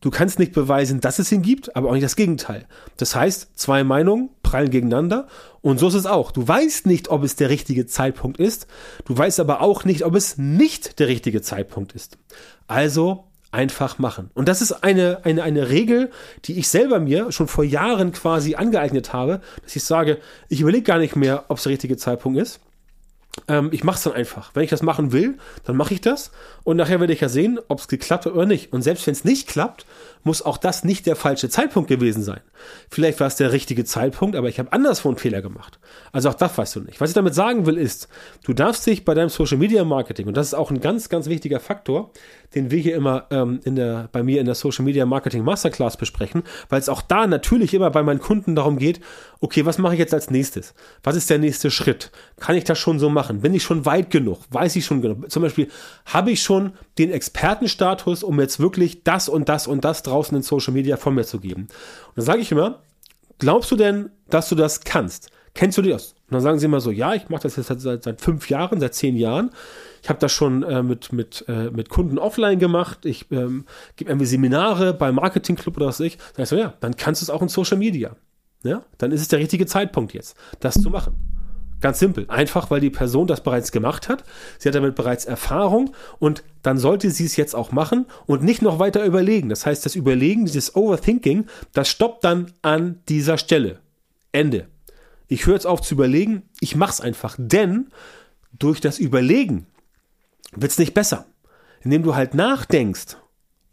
du 0.01 0.11
kannst 0.11 0.39
nicht 0.39 0.53
beweisen, 0.53 1.01
dass 1.01 1.19
es 1.19 1.33
ihn 1.33 1.43
gibt, 1.43 1.75
aber 1.75 1.89
auch 1.89 1.95
nicht 1.95 2.05
das 2.05 2.17
Gegenteil. 2.17 2.67
Das 2.97 3.17
heißt, 3.17 3.59
zwei 3.59 3.85
Meinungen 3.85 4.29
prallen 4.43 4.71
gegeneinander 4.71 5.27
und 5.63 5.79
so 5.79 5.89
ist 5.89 5.95
es 5.95 6.07
auch. 6.07 6.31
Du 6.31 6.47
weißt 6.47 6.87
nicht, 6.87 7.09
ob 7.09 7.25
es 7.25 7.37
der 7.37 7.49
richtige 7.49 7.87
Zeitpunkt 7.87 8.39
ist, 8.39 8.67
du 9.07 9.17
weißt 9.17 9.41
aber 9.41 9.63
auch 9.63 9.85
nicht, 9.85 10.05
ob 10.05 10.15
es 10.15 10.37
nicht 10.37 10.99
der 10.99 11.09
richtige 11.09 11.41
Zeitpunkt 11.43 11.93
ist. 11.93 12.19
Also 12.69 13.25
einfach 13.55 13.99
machen. 13.99 14.31
Und 14.35 14.49
das 14.49 14.61
ist 14.61 14.85
eine, 14.85 15.25
eine, 15.25 15.43
eine 15.43 15.71
Regel, 15.71 16.11
die 16.45 16.59
ich 16.59 16.69
selber 16.69 17.01
mir 17.01 17.33
schon 17.33 17.49
vor 17.49 17.65
Jahren 17.65 18.13
quasi 18.13 18.57
angeeignet 18.57 19.13
habe, 19.13 19.41
dass 19.63 19.77
ich 19.77 19.85
sage, 19.85 20.19
ich 20.49 20.61
überlege 20.61 20.83
gar 20.83 20.99
nicht 20.99 21.17
mehr, 21.17 21.45
ob 21.49 21.59
es 21.59 21.63
der 21.63 21.73
richtige 21.73 21.97
Zeitpunkt 21.97 22.39
ist. 22.39 22.61
Ähm, 23.49 23.71
ich 23.73 23.85
mache 23.85 23.97
es 23.97 24.03
dann 24.03 24.13
einfach. 24.13 24.51
Wenn 24.55 24.65
ich 24.65 24.71
das 24.71 24.83
machen 24.83 25.13
will, 25.13 25.39
dann 25.65 25.77
mache 25.77 25.95
ich 25.95 26.01
das. 26.01 26.31
Und 26.63 26.77
nachher 26.77 27.01
werde 27.01 27.13
ich 27.13 27.21
ja 27.21 27.29
sehen, 27.29 27.59
ob 27.69 27.81
es 27.81 27.89
geklappt 27.89 28.27
hat 28.27 28.33
oder 28.33 28.47
nicht. 28.47 28.73
Und 28.73 28.83
selbst 28.83 29.07
wenn 29.07 29.13
es 29.13 29.25
nicht 29.25 29.49
klappt, 29.49 29.87
muss 30.25 30.43
auch 30.43 30.57
das 30.57 30.85
nicht 30.85 31.07
der 31.07 31.17
falsche 31.17 31.49
Zeitpunkt 31.49 31.89
gewesen 31.89 32.23
sein. 32.23 32.41
Vielleicht 32.91 33.21
war 33.21 33.27
es 33.27 33.37
der 33.37 33.53
richtige 33.53 33.85
Zeitpunkt, 33.85 34.37
aber 34.37 34.49
ich 34.49 34.59
habe 34.59 34.73
anderswo 34.73 35.09
einen 35.09 35.19
Fehler 35.19 35.43
gemacht. 35.43 35.79
Also 36.13 36.31
auch 36.31 36.35
das 36.35 36.57
weißt 36.57 36.77
du 36.77 36.81
nicht. 36.81 37.01
Was 37.01 37.11
ich 37.11 37.15
damit 37.15 37.35
sagen 37.35 37.67
will, 37.67 37.77
ist, 37.77 38.09
du 38.45 38.53
darfst 38.53 38.87
dich 38.87 39.05
bei 39.05 39.15
deinem 39.15 39.29
Social 39.29 39.59
Media 39.59 39.85
Marketing, 39.85 40.27
und 40.27 40.37
das 40.37 40.49
ist 40.49 40.55
auch 40.55 40.71
ein 40.71 40.81
ganz, 40.81 41.09
ganz 41.09 41.29
wichtiger 41.29 41.61
Faktor, 41.61 42.11
den 42.55 42.71
wir 42.71 42.79
hier 42.79 42.95
immer 42.97 43.27
ähm, 43.31 43.61
in 43.65 43.77
der, 43.77 44.09
bei 44.13 44.23
mir 44.23 44.41
in 44.41 44.47
der 44.47 44.55
Social 44.55 44.85
Media 44.85 45.05
Marketing 45.07 45.45
Masterclass 45.45 45.97
besprechen, 45.97 46.43
weil 46.69 46.81
es 46.81 46.89
auch 46.89 47.03
da 47.03 47.27
natürlich 47.27 47.75
immer 47.75 47.91
bei 47.91 48.03
meinen 48.03 48.21
Kunden 48.21 48.55
darum 48.55 48.79
geht, 48.79 49.01
okay, 49.41 49.67
was 49.67 49.79
mache 49.79 49.95
ich 49.95 49.99
jetzt 49.99 50.15
als 50.15 50.31
nächstes? 50.31 50.75
Was 51.03 51.17
ist 51.17 51.29
der 51.29 51.39
nächste 51.39 51.71
Schritt? 51.71 52.11
Kann 52.41 52.57
ich 52.57 52.65
das 52.65 52.79
schon 52.79 52.99
so 52.99 53.11
machen? 53.11 53.41
Bin 53.41 53.55
ich 53.55 53.63
schon 53.63 53.85
weit 53.85 54.11
genug? 54.11 54.39
Weiß 54.51 54.75
ich 54.77 54.85
schon 54.87 55.03
genug? 55.03 55.31
Zum 55.31 55.43
Beispiel, 55.43 55.69
habe 56.07 56.31
ich 56.31 56.43
schon 56.43 56.73
den 56.99 57.11
Expertenstatus, 57.11 58.23
um 58.23 58.41
jetzt 58.41 58.61
wirklich 58.61 59.03
das 59.05 59.29
und 59.29 59.49
das 59.49 59.67
und 59.67 59.85
das 59.85 60.03
draußen 60.15 60.37
in 60.37 60.43
Social 60.43 60.73
Media 60.73 60.97
von 60.97 61.15
mir 61.15 61.25
zu 61.25 61.41
geben? 61.41 61.63
Und 61.63 62.17
dann 62.17 62.25
sage 62.25 62.41
ich 62.41 62.53
immer, 62.53 62.81
glaubst 63.39 63.71
du 63.71 63.77
denn, 63.77 64.11
dass 64.31 64.49
du 64.49 64.55
das 64.55 64.81
kannst? 64.81 65.31
Kennst 65.55 65.79
du 65.79 65.83
das? 65.83 66.13
Und 66.29 66.33
dann 66.35 66.41
sagen 66.41 66.59
sie 66.59 66.67
immer 66.67 66.81
so, 66.81 66.91
ja, 66.91 67.15
ich 67.15 67.29
mache 67.29 67.43
das 67.43 67.57
jetzt 67.57 67.69
seit, 67.69 68.03
seit 68.03 68.21
fünf 68.21 68.49
Jahren, 68.49 68.81
seit 68.81 68.95
zehn 68.95 69.17
Jahren. 69.17 69.51
Ich 70.03 70.09
habe 70.09 70.19
das 70.19 70.33
schon 70.33 70.63
äh, 70.63 70.83
mit, 70.83 71.13
mit, 71.13 71.45
äh, 71.49 71.71
mit 71.71 71.89
Kunden 71.89 72.19
offline 72.19 72.59
gemacht. 72.59 73.07
Ich 73.07 73.31
ähm, 73.31 73.65
gebe 73.97 74.11
irgendwie 74.11 74.27
Seminare 74.27 74.95
beim 74.95 75.17
Marketing 75.17 75.57
Club 75.57 75.77
oder 75.77 75.87
was 75.87 76.01
ich. 76.01 76.19
Dann 76.35 76.43
ich 76.45 76.49
so, 76.49 76.57
ja, 76.57 76.75
dann 76.81 76.97
kannst 76.97 77.23
du 77.23 77.25
es 77.25 77.31
auch 77.31 77.43
in 77.43 77.49
Social 77.49 77.79
Media. 77.79 78.17
Ja, 78.65 78.83
dann 78.99 79.13
ist 79.13 79.21
es 79.21 79.29
der 79.29 79.39
richtige 79.39 79.67
Zeitpunkt 79.67 80.15
jetzt, 80.15 80.37
das 80.61 80.75
zu 80.75 80.91
machen. 80.91 81.34
Ganz 81.85 81.99
simpel. 81.99 82.25
Einfach, 82.29 82.71
weil 82.71 82.81
die 82.81 82.89
Person 82.89 83.27
das 83.27 83.43
bereits 83.43 83.71
gemacht 83.71 84.09
hat. 84.09 84.25
Sie 84.59 84.67
hat 84.67 84.75
damit 84.75 84.95
bereits 84.95 85.27
Erfahrung 85.27 85.95
und 86.19 86.43
dann 86.63 86.79
sollte 86.79 87.11
sie 87.11 87.27
es 87.27 87.37
jetzt 87.37 87.55
auch 87.55 87.73
machen 87.73 88.07
und 88.25 88.43
nicht 88.43 88.63
noch 88.63 88.79
weiter 88.79 89.05
überlegen. 89.05 89.51
Das 89.51 89.67
heißt, 89.67 89.85
das 89.85 89.95
Überlegen, 89.95 90.47
dieses 90.47 90.75
Overthinking, 90.75 91.45
das 91.75 91.91
stoppt 91.91 92.25
dann 92.25 92.53
an 92.63 93.03
dieser 93.11 93.37
Stelle. 93.37 93.81
Ende. 94.33 94.67
Ich 95.29 95.45
höre 95.45 95.57
jetzt 95.57 95.67
auf 95.67 95.83
zu 95.83 95.93
überlegen, 95.93 96.45
ich 96.59 96.75
mache 96.75 96.93
es 96.93 97.01
einfach. 97.03 97.37
Denn 97.39 97.91
durch 98.59 98.81
das 98.81 98.99
Überlegen 98.99 99.67
wird 100.53 100.73
es 100.73 100.79
nicht 100.79 100.95
besser. 100.95 101.27
Indem 101.83 102.03
du 102.03 102.15
halt 102.15 102.33
nachdenkst, 102.33 103.19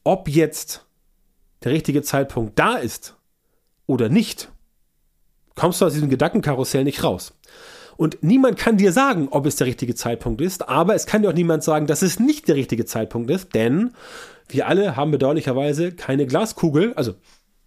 ob 0.04 0.28
jetzt 0.28 0.86
der 1.64 1.72
richtige 1.72 2.02
Zeitpunkt 2.02 2.60
da 2.60 2.76
ist 2.76 3.16
oder 3.88 4.10
nicht, 4.10 4.52
kommst 5.56 5.80
du 5.80 5.86
aus 5.86 5.94
diesem 5.94 6.10
Gedankenkarussell 6.10 6.84
nicht 6.84 7.06
raus. 7.06 7.34
Und 8.02 8.24
niemand 8.24 8.58
kann 8.58 8.78
dir 8.78 8.92
sagen, 8.92 9.28
ob 9.30 9.46
es 9.46 9.58
der 9.58 9.68
richtige 9.68 9.94
Zeitpunkt 9.94 10.42
ist, 10.42 10.68
aber 10.68 10.96
es 10.96 11.06
kann 11.06 11.22
dir 11.22 11.30
auch 11.30 11.36
niemand 11.36 11.64
sagen, 11.64 11.86
dass 11.86 12.02
es 12.02 12.20
nicht 12.20 12.48
der 12.48 12.56
richtige 12.56 12.86
Zeitpunkt 12.86 13.30
ist, 13.30 13.54
denn 13.54 13.92
wir 14.50 14.68
alle 14.68 14.96
haben 14.96 15.12
bedauerlicherweise 15.12 15.92
keine 15.92 16.26
Glaskugel, 16.26 16.96
also 16.96 17.14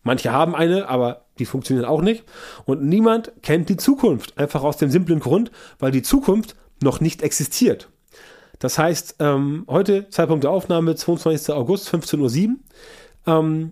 manche 0.02 0.32
haben 0.32 0.56
eine, 0.56 0.88
aber 0.88 1.26
die 1.38 1.46
funktionieren 1.46 1.86
auch 1.86 2.02
nicht. 2.02 2.24
Und 2.64 2.82
niemand 2.82 3.30
kennt 3.42 3.68
die 3.68 3.76
Zukunft, 3.76 4.36
einfach 4.36 4.64
aus 4.64 4.76
dem 4.76 4.90
simplen 4.90 5.20
Grund, 5.20 5.52
weil 5.78 5.92
die 5.92 6.02
Zukunft 6.02 6.56
noch 6.82 6.98
nicht 6.98 7.22
existiert. 7.22 7.88
Das 8.58 8.76
heißt, 8.76 9.14
ähm, 9.20 9.62
heute, 9.68 10.08
Zeitpunkt 10.10 10.42
der 10.42 10.50
Aufnahme, 10.50 10.96
22. 10.96 11.54
August, 11.54 11.94
15.07 11.94 12.48
Uhr. 12.48 12.56
Ähm, 13.28 13.70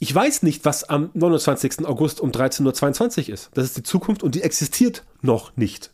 ich 0.00 0.12
weiß 0.12 0.42
nicht, 0.42 0.64
was 0.64 0.88
am 0.88 1.10
29. 1.14 1.86
August 1.86 2.20
um 2.20 2.32
13.22 2.32 3.28
Uhr 3.28 3.34
ist. 3.34 3.50
Das 3.54 3.64
ist 3.64 3.76
die 3.76 3.84
Zukunft 3.84 4.24
und 4.24 4.34
die 4.34 4.42
existiert 4.42 5.04
noch 5.20 5.56
nicht. 5.56 5.92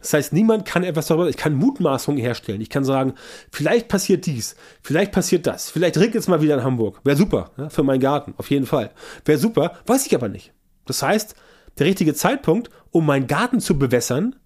Das 0.00 0.12
heißt, 0.12 0.32
niemand 0.32 0.64
kann 0.64 0.84
etwas 0.84 1.06
darüber, 1.06 1.28
ich 1.28 1.36
kann 1.36 1.54
Mutmaßungen 1.54 2.20
herstellen. 2.20 2.60
Ich 2.60 2.70
kann 2.70 2.84
sagen, 2.84 3.14
vielleicht 3.50 3.88
passiert 3.88 4.26
dies, 4.26 4.56
vielleicht 4.82 5.12
passiert 5.12 5.46
das, 5.46 5.70
vielleicht 5.70 5.96
regnet 5.98 6.16
es 6.16 6.28
mal 6.28 6.42
wieder 6.42 6.54
in 6.54 6.64
Hamburg. 6.64 7.00
Wäre 7.04 7.16
super, 7.16 7.50
ja, 7.56 7.68
für 7.68 7.82
meinen 7.82 8.00
Garten, 8.00 8.34
auf 8.36 8.50
jeden 8.50 8.66
Fall. 8.66 8.90
Wäre 9.24 9.38
super, 9.38 9.78
weiß 9.86 10.06
ich 10.06 10.14
aber 10.14 10.28
nicht. 10.28 10.52
Das 10.86 11.02
heißt, 11.02 11.34
der 11.78 11.86
richtige 11.86 12.14
Zeitpunkt, 12.14 12.70
um 12.90 13.06
meinen 13.06 13.26
Garten 13.26 13.60
zu 13.60 13.78
bewässern, 13.78 14.36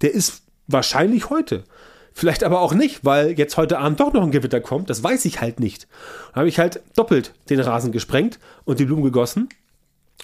der 0.00 0.12
ist 0.12 0.42
wahrscheinlich 0.66 1.30
heute. 1.30 1.64
Vielleicht 2.12 2.42
aber 2.42 2.60
auch 2.60 2.74
nicht, 2.74 3.04
weil 3.04 3.38
jetzt 3.38 3.56
heute 3.56 3.78
Abend 3.78 4.00
doch 4.00 4.12
noch 4.12 4.22
ein 4.22 4.32
Gewitter 4.32 4.60
kommt. 4.60 4.90
Das 4.90 5.04
weiß 5.04 5.24
ich 5.24 5.40
halt 5.40 5.60
nicht. 5.60 5.86
Da 6.32 6.40
habe 6.40 6.48
ich 6.48 6.58
halt 6.58 6.82
doppelt 6.96 7.32
den 7.48 7.60
Rasen 7.60 7.92
gesprengt 7.92 8.40
und 8.64 8.80
die 8.80 8.86
Blumen 8.86 9.04
gegossen. 9.04 9.48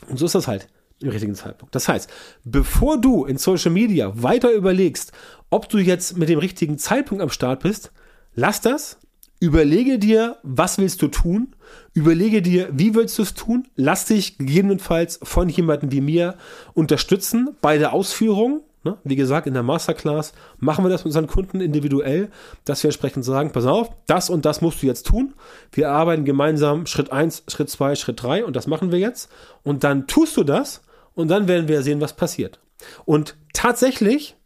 Und 0.08 0.18
so 0.18 0.26
ist 0.26 0.34
das 0.34 0.48
halt 0.48 0.66
im 1.00 1.10
richtigen 1.10 1.34
Zeitpunkt. 1.34 1.74
Das 1.74 1.88
heißt, 1.88 2.10
bevor 2.44 3.00
du 3.00 3.24
in 3.24 3.36
Social 3.36 3.70
Media 3.70 4.12
weiter 4.14 4.52
überlegst, 4.52 5.12
ob 5.50 5.68
du 5.68 5.78
jetzt 5.78 6.16
mit 6.16 6.28
dem 6.28 6.38
richtigen 6.38 6.78
Zeitpunkt 6.78 7.22
am 7.22 7.30
Start 7.30 7.62
bist, 7.62 7.92
lass 8.34 8.60
das. 8.60 8.98
Überlege 9.40 9.98
dir, 9.98 10.38
was 10.42 10.78
willst 10.78 11.02
du 11.02 11.08
tun? 11.08 11.54
Überlege 11.92 12.40
dir, 12.40 12.68
wie 12.72 12.94
willst 12.94 13.18
du 13.18 13.22
es 13.22 13.34
tun? 13.34 13.66
Lass 13.74 14.06
dich 14.06 14.38
gegebenenfalls 14.38 15.20
von 15.22 15.48
jemandem 15.48 15.92
wie 15.92 16.00
mir 16.00 16.36
unterstützen 16.72 17.50
bei 17.60 17.76
der 17.76 17.92
Ausführung 17.92 18.62
Ne? 18.84 18.98
Wie 19.02 19.16
gesagt, 19.16 19.46
in 19.46 19.54
der 19.54 19.62
Masterclass 19.62 20.34
machen 20.58 20.84
wir 20.84 20.90
das 20.90 21.00
mit 21.00 21.06
unseren 21.06 21.26
Kunden 21.26 21.60
individuell, 21.60 22.30
dass 22.66 22.82
wir 22.82 22.88
entsprechend 22.88 23.24
sagen, 23.24 23.50
pass 23.50 23.64
auf, 23.64 23.90
das 24.06 24.28
und 24.28 24.44
das 24.44 24.60
musst 24.60 24.82
du 24.82 24.86
jetzt 24.86 25.06
tun. 25.06 25.32
Wir 25.72 25.90
arbeiten 25.90 26.26
gemeinsam 26.26 26.84
Schritt 26.84 27.10
1, 27.10 27.44
Schritt 27.48 27.70
2, 27.70 27.94
Schritt 27.94 28.22
3 28.22 28.44
und 28.44 28.54
das 28.54 28.66
machen 28.66 28.92
wir 28.92 28.98
jetzt. 28.98 29.30
Und 29.62 29.84
dann 29.84 30.06
tust 30.06 30.36
du 30.36 30.44
das 30.44 30.82
und 31.14 31.28
dann 31.28 31.48
werden 31.48 31.68
wir 31.68 31.82
sehen, 31.82 32.00
was 32.00 32.14
passiert. 32.14 32.60
Und 33.04 33.36
tatsächlich, 33.52 34.36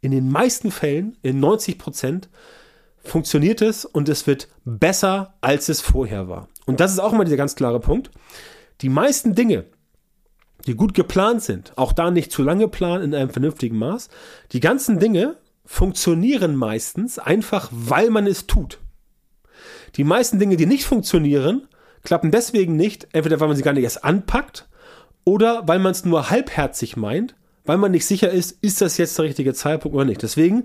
in 0.00 0.10
den 0.10 0.30
meisten 0.30 0.70
Fällen, 0.70 1.16
in 1.22 1.40
90 1.40 1.78
Prozent, 1.78 2.28
funktioniert 3.04 3.62
es 3.62 3.84
und 3.84 4.08
es 4.08 4.26
wird 4.26 4.48
besser, 4.64 5.34
als 5.40 5.68
es 5.68 5.80
vorher 5.80 6.28
war. 6.28 6.48
Und 6.66 6.80
das 6.80 6.92
ist 6.92 6.98
auch 6.98 7.12
mal 7.12 7.24
dieser 7.24 7.36
ganz 7.36 7.56
klare 7.56 7.80
Punkt. 7.80 8.10
Die 8.80 8.88
meisten 8.88 9.34
Dinge, 9.34 9.64
die 10.66 10.74
gut 10.74 10.94
geplant 10.94 11.42
sind, 11.42 11.72
auch 11.76 11.92
da 11.92 12.10
nicht 12.10 12.30
zu 12.30 12.42
lange 12.42 12.68
planen 12.68 13.04
in 13.04 13.14
einem 13.14 13.30
vernünftigen 13.30 13.76
Maß, 13.76 14.08
die 14.52 14.60
ganzen 14.60 14.98
Dinge 14.98 15.36
funktionieren 15.64 16.56
meistens 16.56 17.18
einfach, 17.18 17.68
weil 17.72 18.10
man 18.10 18.26
es 18.26 18.46
tut. 18.46 18.78
Die 19.96 20.04
meisten 20.04 20.38
Dinge, 20.38 20.56
die 20.56 20.66
nicht 20.66 20.84
funktionieren, 20.84 21.68
klappen 22.02 22.30
deswegen 22.30 22.76
nicht, 22.76 23.08
entweder 23.12 23.40
weil 23.40 23.48
man 23.48 23.56
sie 23.56 23.62
gar 23.62 23.72
nicht 23.72 23.84
erst 23.84 24.04
anpackt 24.04 24.68
oder 25.24 25.66
weil 25.66 25.78
man 25.78 25.92
es 25.92 26.04
nur 26.04 26.30
halbherzig 26.30 26.96
meint, 26.96 27.34
weil 27.64 27.78
man 27.78 27.92
nicht 27.92 28.06
sicher 28.06 28.30
ist, 28.30 28.58
ist 28.60 28.80
das 28.80 28.98
jetzt 28.98 29.16
der 29.18 29.24
richtige 29.24 29.54
Zeitpunkt 29.54 29.94
oder 29.94 30.04
nicht. 30.04 30.22
Deswegen 30.22 30.64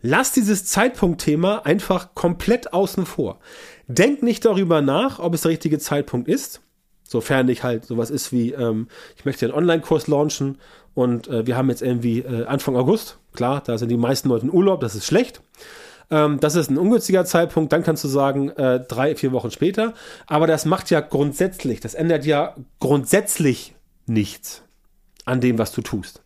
lass 0.00 0.32
dieses 0.32 0.64
Zeitpunktthema 0.64 1.58
einfach 1.58 2.14
komplett 2.14 2.72
außen 2.72 3.06
vor. 3.06 3.38
Denk 3.86 4.22
nicht 4.22 4.44
darüber 4.44 4.80
nach, 4.80 5.18
ob 5.18 5.34
es 5.34 5.42
der 5.42 5.52
richtige 5.52 5.78
Zeitpunkt 5.78 6.28
ist. 6.28 6.60
Sofern 7.04 7.46
nicht 7.46 7.62
halt 7.62 7.84
sowas 7.84 8.10
ist 8.10 8.32
wie, 8.32 8.52
ähm, 8.52 8.88
ich 9.16 9.24
möchte 9.24 9.46
einen 9.46 9.54
Online-Kurs 9.54 10.08
launchen 10.08 10.58
und 10.94 11.28
äh, 11.28 11.46
wir 11.46 11.56
haben 11.56 11.68
jetzt 11.68 11.82
irgendwie 11.82 12.20
äh, 12.20 12.46
Anfang 12.46 12.76
August. 12.76 13.18
Klar, 13.34 13.62
da 13.64 13.78
sind 13.78 13.90
die 13.90 13.96
meisten 13.96 14.28
Leute 14.28 14.46
in 14.46 14.52
Urlaub, 14.52 14.80
das 14.80 14.94
ist 14.94 15.06
schlecht. 15.06 15.42
Ähm, 16.10 16.40
das 16.40 16.54
ist 16.54 16.70
ein 16.70 16.78
ungünstiger 16.78 17.24
Zeitpunkt, 17.24 17.72
dann 17.72 17.82
kannst 17.82 18.02
du 18.02 18.08
sagen, 18.08 18.50
äh, 18.50 18.80
drei, 18.80 19.14
vier 19.14 19.32
Wochen 19.32 19.50
später. 19.50 19.94
Aber 20.26 20.46
das 20.46 20.64
macht 20.64 20.90
ja 20.90 21.00
grundsätzlich, 21.00 21.80
das 21.80 21.94
ändert 21.94 22.24
ja 22.24 22.56
grundsätzlich 22.80 23.74
nichts 24.06 24.62
an 25.24 25.40
dem, 25.40 25.58
was 25.58 25.72
du 25.72 25.82
tust. 25.82 26.22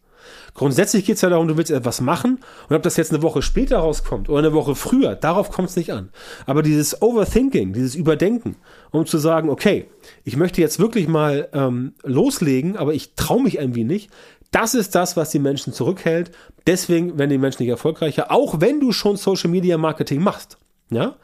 Grundsätzlich 0.55 1.05
geht 1.05 1.17
es 1.17 1.23
ja 1.23 1.29
darum, 1.29 1.49
du 1.49 1.57
willst 1.57 1.71
etwas 1.71 2.01
machen 2.01 2.41
und 2.69 2.75
ob 2.75 2.83
das 2.83 2.97
jetzt 2.97 3.13
eine 3.13 3.23
Woche 3.23 3.43
später 3.43 3.79
rauskommt 3.79 4.29
oder 4.29 4.39
eine 4.39 4.55
Woche 4.55 4.75
früher, 4.75 5.15
darauf 5.15 5.51
kommt 5.51 5.69
es 5.69 5.77
nicht 5.77 5.93
an. 5.93 6.09
Aber 6.47 6.63
dieses 6.63 7.01
Overthinking, 7.03 7.73
dieses 7.73 7.95
Überdenken, 7.95 8.57
um 8.91 9.07
zu 9.07 9.19
sagen, 9.19 9.51
okay, 9.51 9.87
ich 10.25 10.37
möchte 10.37 10.61
jetzt 10.61 10.79
wirklich 10.79 11.09
mal 11.09 11.49
ähm, 11.53 11.93
loslegen, 12.03 12.77
aber 12.77 12.95
ich 12.95 13.15
traue 13.15 13.43
mich 13.43 13.59
irgendwie 13.59 13.85
nicht, 13.85 14.11
das 14.51 14.75
ist 14.75 14.95
das, 14.95 15.17
was 15.17 15.31
die 15.31 15.39
Menschen 15.39 15.73
zurückhält. 15.73 16.31
Deswegen 16.67 17.19
werden 17.19 17.31
die 17.31 17.39
Menschen 17.39 17.63
nicht 17.63 17.71
erfolgreicher, 17.71 18.31
auch 18.31 18.61
wenn 18.61 18.81
du 18.81 18.93
schon 18.93 19.17
Social 19.17 19.51
Media 19.51 19.77
Marketing 19.77 20.23
machst. 20.23 20.57
Ja? 20.91 21.17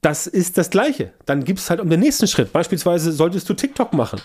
Das 0.00 0.26
ist 0.26 0.56
das 0.56 0.70
Gleiche. 0.70 1.12
Dann 1.26 1.44
gibt 1.44 1.58
es 1.58 1.68
halt 1.68 1.80
um 1.80 1.90
den 1.90 2.00
nächsten 2.00 2.26
Schritt. 2.26 2.52
Beispielsweise 2.52 3.12
solltest 3.12 3.48
du 3.48 3.54
TikTok 3.54 3.92
machen. 3.92 4.20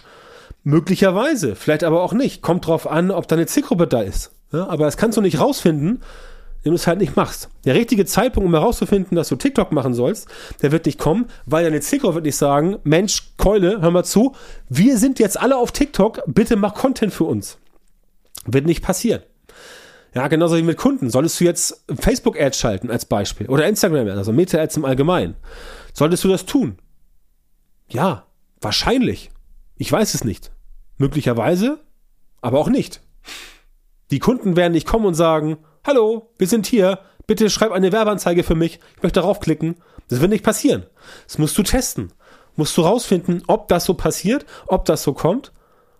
Möglicherweise, 0.67 1.55
vielleicht 1.55 1.83
aber 1.83 2.01
auch 2.01 2.13
nicht. 2.13 2.41
Kommt 2.41 2.65
drauf 2.65 2.89
an, 2.89 3.11
ob 3.11 3.27
deine 3.27 3.45
Zielgruppe 3.45 3.85
da 3.85 4.01
ist. 4.01 4.31
Ja, 4.51 4.67
aber 4.67 4.85
das 4.85 4.97
kannst 4.97 5.15
du 5.15 5.21
nicht 5.21 5.39
rausfinden, 5.39 6.01
wenn 6.63 6.71
du 6.71 6.75
es 6.75 6.87
halt 6.87 6.97
nicht 6.97 7.15
machst. 7.15 7.49
Der 7.65 7.75
richtige 7.75 8.03
Zeitpunkt, 8.05 8.47
um 8.47 8.53
herauszufinden, 8.53 9.15
dass 9.15 9.29
du 9.29 9.35
TikTok 9.35 9.71
machen 9.71 9.93
sollst, 9.93 10.27
der 10.63 10.71
wird 10.71 10.87
nicht 10.87 10.97
kommen, 10.97 11.27
weil 11.45 11.65
deine 11.65 11.81
Zielgruppe 11.81 12.15
wird 12.15 12.25
nicht 12.25 12.35
sagen, 12.35 12.79
Mensch, 12.83 13.35
Keule, 13.37 13.79
hör 13.79 13.91
mal 13.91 14.03
zu, 14.03 14.35
wir 14.67 14.97
sind 14.97 15.19
jetzt 15.19 15.39
alle 15.39 15.55
auf 15.55 15.71
TikTok, 15.71 16.23
bitte 16.25 16.55
mach 16.55 16.73
Content 16.73 17.13
für 17.13 17.25
uns. 17.25 17.59
Wird 18.47 18.65
nicht 18.65 18.83
passieren. 18.83 19.21
Ja, 20.15 20.27
genauso 20.29 20.57
wie 20.57 20.63
mit 20.63 20.77
Kunden. 20.77 21.11
Solltest 21.11 21.39
du 21.39 21.43
jetzt 21.43 21.85
Facebook-Ads 21.99 22.57
schalten 22.57 22.89
als 22.89 23.05
Beispiel 23.05 23.45
oder 23.47 23.67
Instagram-Ads, 23.67 24.17
also 24.17 24.31
Meta-Ads 24.31 24.77
im 24.77 24.85
Allgemeinen? 24.85 25.35
Solltest 25.93 26.23
du 26.23 26.27
das 26.29 26.47
tun? 26.47 26.79
Ja, 27.87 28.25
wahrscheinlich. 28.61 29.29
Ich 29.77 29.91
weiß 29.91 30.15
es 30.15 30.23
nicht. 30.23 30.51
Möglicherweise, 30.97 31.79
aber 32.41 32.59
auch 32.59 32.69
nicht. 32.69 33.01
Die 34.11 34.19
Kunden 34.19 34.55
werden 34.55 34.73
nicht 34.73 34.87
kommen 34.87 35.05
und 35.05 35.15
sagen, 35.15 35.57
hallo, 35.85 36.29
wir 36.37 36.47
sind 36.47 36.67
hier, 36.67 36.99
bitte 37.27 37.49
schreib 37.49 37.71
eine 37.71 37.91
Werbeanzeige 37.91 38.43
für 38.43 38.55
mich, 38.55 38.79
ich 38.95 39.03
möchte 39.03 39.19
darauf 39.19 39.39
klicken. 39.39 39.75
Das 40.09 40.21
wird 40.21 40.31
nicht 40.31 40.43
passieren. 40.43 40.85
Das 41.27 41.37
musst 41.37 41.57
du 41.57 41.63
testen. 41.63 42.11
Musst 42.55 42.77
du 42.77 42.81
rausfinden, 42.81 43.43
ob 43.47 43.67
das 43.67 43.85
so 43.85 43.95
passiert, 43.95 44.45
ob 44.67 44.85
das 44.85 45.03
so 45.03 45.13
kommt. 45.13 45.51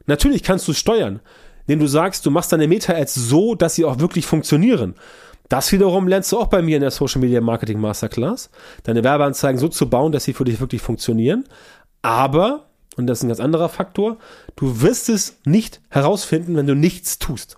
Natürlich 0.05 0.43
kannst 0.43 0.67
du 0.67 0.71
es 0.71 0.77
steuern, 0.77 1.19
indem 1.61 1.79
du 1.79 1.87
sagst, 1.87 2.25
du 2.25 2.31
machst 2.31 2.51
deine 2.51 2.67
Meta-Ads 2.67 3.15
so, 3.15 3.55
dass 3.55 3.75
sie 3.75 3.85
auch 3.85 3.99
wirklich 3.99 4.25
funktionieren. 4.25 4.95
Das 5.49 5.71
wiederum 5.71 6.07
lernst 6.07 6.31
du 6.31 6.39
auch 6.39 6.47
bei 6.47 6.61
mir 6.61 6.77
in 6.77 6.81
der 6.81 6.91
Social 6.91 7.21
Media 7.21 7.41
Marketing 7.41 7.79
Masterclass, 7.79 8.49
deine 8.83 9.03
Werbeanzeigen 9.03 9.59
so 9.59 9.67
zu 9.67 9.89
bauen, 9.89 10.11
dass 10.11 10.23
sie 10.23 10.33
für 10.33 10.45
dich 10.45 10.59
wirklich 10.59 10.81
funktionieren. 10.81 11.45
Aber 12.01 12.67
und 12.95 13.07
das 13.07 13.19
ist 13.19 13.23
ein 13.23 13.29
ganz 13.29 13.39
anderer 13.39 13.69
Faktor, 13.69 14.17
du 14.55 14.81
wirst 14.81 15.09
es 15.09 15.37
nicht 15.45 15.81
herausfinden, 15.89 16.55
wenn 16.55 16.67
du 16.67 16.75
nichts 16.75 17.19
tust. 17.19 17.57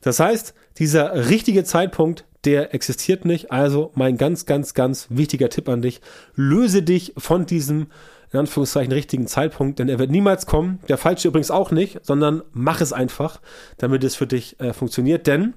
Das 0.00 0.20
heißt, 0.20 0.54
dieser 0.78 1.28
richtige 1.30 1.64
Zeitpunkt, 1.64 2.24
der 2.44 2.74
existiert 2.74 3.24
nicht. 3.24 3.52
Also 3.52 3.90
mein 3.94 4.16
ganz, 4.16 4.46
ganz, 4.46 4.74
ganz 4.74 5.06
wichtiger 5.10 5.48
Tipp 5.48 5.68
an 5.68 5.82
dich, 5.82 6.00
löse 6.34 6.82
dich 6.82 7.14
von 7.16 7.46
diesem 7.46 7.86
in 8.32 8.40
Anführungszeichen 8.40 8.92
richtigen 8.92 9.28
Zeitpunkt, 9.28 9.78
denn 9.78 9.88
er 9.88 10.00
wird 10.00 10.10
niemals 10.10 10.44
kommen. 10.46 10.80
Der 10.88 10.98
falsche 10.98 11.28
übrigens 11.28 11.52
auch 11.52 11.70
nicht, 11.70 12.04
sondern 12.04 12.42
mach 12.52 12.80
es 12.80 12.92
einfach, 12.92 13.40
damit 13.78 14.02
es 14.02 14.16
für 14.16 14.26
dich 14.26 14.58
äh, 14.58 14.72
funktioniert. 14.72 15.28
Denn 15.28 15.54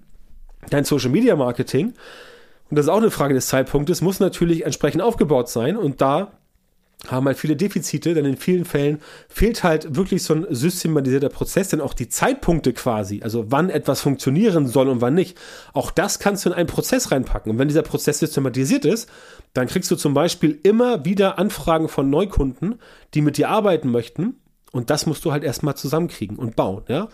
dein 0.69 0.85
Social 0.85 1.09
Media 1.09 1.35
Marketing, 1.35 1.93
und 2.69 2.77
das 2.77 2.85
ist 2.85 2.89
auch 2.89 2.97
eine 2.97 3.09
Frage 3.09 3.33
des 3.33 3.47
Zeitpunktes, 3.47 4.01
muss 4.01 4.19
natürlich 4.19 4.63
entsprechend 4.63 5.01
aufgebaut 5.01 5.49
sein. 5.49 5.75
Und 5.75 6.01
da 6.01 6.33
haben 7.05 7.27
halt 7.27 7.37
viele 7.37 7.55
Defizite, 7.55 8.15
denn 8.15 8.25
in 8.25 8.37
vielen 8.37 8.65
Fällen 8.65 8.99
fehlt 9.29 9.63
halt 9.63 9.95
wirklich 9.95 10.23
so 10.23 10.33
ein 10.33 10.47
systematisierter 10.49 11.29
Prozess, 11.29 11.69
denn 11.69 11.79
auch 11.79 11.93
die 11.93 12.09
Zeitpunkte 12.09 12.73
quasi, 12.73 13.21
also 13.23 13.51
wann 13.51 13.69
etwas 13.69 14.01
funktionieren 14.01 14.67
soll 14.67 14.89
und 14.89 14.99
wann 14.99 15.13
nicht, 15.13 15.37
auch 15.73 15.91
das 15.91 16.17
kannst 16.19 16.45
du 16.45 16.49
in 16.49 16.55
einen 16.55 16.67
Prozess 16.67 17.11
reinpacken. 17.11 17.51
Und 17.51 17.59
wenn 17.59 17.67
dieser 17.67 17.83
Prozess 17.83 18.19
systematisiert 18.19 18.83
ist, 18.83 19.09
dann 19.53 19.67
kriegst 19.67 19.91
du 19.91 19.95
zum 19.95 20.13
Beispiel 20.13 20.59
immer 20.63 21.05
wieder 21.05 21.37
Anfragen 21.37 21.87
von 21.87 22.09
Neukunden, 22.09 22.79
die 23.13 23.21
mit 23.21 23.37
dir 23.37 23.49
arbeiten 23.49 23.91
möchten. 23.91 24.35
Und 24.71 24.89
das 24.89 25.05
musst 25.05 25.23
du 25.23 25.31
halt 25.31 25.43
erstmal 25.43 25.77
zusammenkriegen 25.77 26.37
und 26.37 26.55
bauen, 26.55 26.83
ja. 26.87 27.09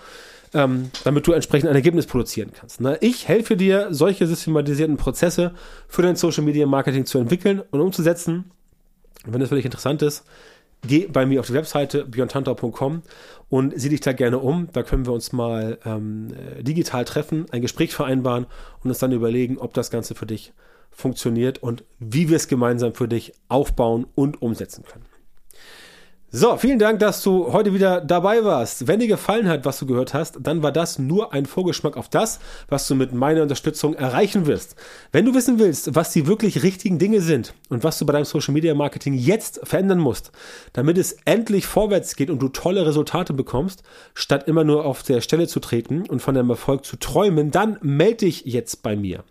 ähm, 0.53 0.91
damit 1.03 1.27
du 1.27 1.33
entsprechend 1.33 1.69
ein 1.69 1.75
Ergebnis 1.75 2.07
produzieren 2.07 2.51
kannst. 2.57 2.81
Ne? 2.81 2.97
Ich 3.01 3.27
helfe 3.27 3.57
dir, 3.57 3.87
solche 3.91 4.27
systematisierten 4.27 4.97
Prozesse 4.97 5.53
für 5.87 6.01
dein 6.01 6.15
Social 6.15 6.43
Media 6.43 6.65
Marketing 6.65 7.05
zu 7.05 7.19
entwickeln 7.19 7.61
und 7.69 7.81
umzusetzen. 7.81 8.51
Wenn 9.25 9.39
das 9.39 9.49
für 9.49 9.55
dich 9.55 9.65
interessant 9.65 10.01
ist, 10.01 10.25
geh 10.85 11.07
bei 11.07 11.25
mir 11.25 11.39
auf 11.39 11.47
die 11.47 11.53
Webseite 11.53 12.05
björntantau.com 12.05 13.03
und 13.49 13.73
sieh 13.79 13.89
dich 13.89 14.01
da 14.01 14.13
gerne 14.13 14.39
um. 14.39 14.67
Da 14.73 14.83
können 14.83 15.05
wir 15.05 15.13
uns 15.13 15.31
mal 15.31 15.77
ähm, 15.85 16.33
digital 16.59 17.05
treffen, 17.05 17.45
ein 17.51 17.61
Gespräch 17.61 17.93
vereinbaren 17.93 18.45
und 18.83 18.89
uns 18.89 18.99
dann 18.99 19.11
überlegen, 19.11 19.57
ob 19.57 19.73
das 19.73 19.91
Ganze 19.91 20.15
für 20.15 20.25
dich 20.25 20.53
funktioniert 20.91 21.61
und 21.63 21.83
wie 21.99 22.29
wir 22.29 22.37
es 22.37 22.47
gemeinsam 22.47 22.93
für 22.93 23.07
dich 23.07 23.33
aufbauen 23.49 24.05
und 24.15 24.41
umsetzen 24.41 24.83
können. 24.83 25.05
So, 26.35 26.57
vielen 26.57 26.79
Dank, 26.79 26.97
dass 26.97 27.21
du 27.21 27.53
heute 27.53 27.75
wieder 27.75 28.01
dabei 28.01 28.43
warst. 28.43 28.87
Wenn 28.87 28.99
dir 28.99 29.07
gefallen 29.07 29.47
hat, 29.47 29.65
was 29.65 29.77
du 29.77 29.85
gehört 29.85 30.15
hast, 30.15 30.39
dann 30.41 30.63
war 30.63 30.71
das 30.71 30.97
nur 30.97 31.31
ein 31.31 31.45
Vorgeschmack 31.45 31.95
auf 31.95 32.09
das, 32.09 32.39
was 32.67 32.87
du 32.87 32.95
mit 32.95 33.13
meiner 33.13 33.43
Unterstützung 33.43 33.93
erreichen 33.93 34.47
wirst. 34.47 34.75
Wenn 35.11 35.25
du 35.25 35.35
wissen 35.35 35.59
willst, 35.59 35.93
was 35.93 36.11
die 36.11 36.25
wirklich 36.25 36.63
richtigen 36.63 36.97
Dinge 36.97 37.21
sind 37.21 37.53
und 37.69 37.83
was 37.83 37.99
du 37.99 38.07
bei 38.07 38.13
deinem 38.13 38.25
Social 38.25 38.51
Media 38.51 38.73
Marketing 38.73 39.13
jetzt 39.13 39.59
verändern 39.63 39.99
musst, 39.99 40.31
damit 40.73 40.97
es 40.97 41.17
endlich 41.25 41.67
vorwärts 41.67 42.15
geht 42.15 42.31
und 42.31 42.41
du 42.41 42.49
tolle 42.49 42.83
Resultate 42.83 43.33
bekommst, 43.33 43.83
statt 44.15 44.47
immer 44.47 44.63
nur 44.63 44.85
auf 44.85 45.03
der 45.03 45.21
Stelle 45.21 45.47
zu 45.47 45.59
treten 45.59 46.09
und 46.09 46.23
von 46.23 46.33
deinem 46.33 46.49
Erfolg 46.49 46.83
zu 46.83 46.97
träumen, 46.97 47.51
dann 47.51 47.77
melde 47.83 48.25
dich 48.25 48.43
jetzt 48.45 48.81
bei 48.81 48.95
mir. 48.95 49.23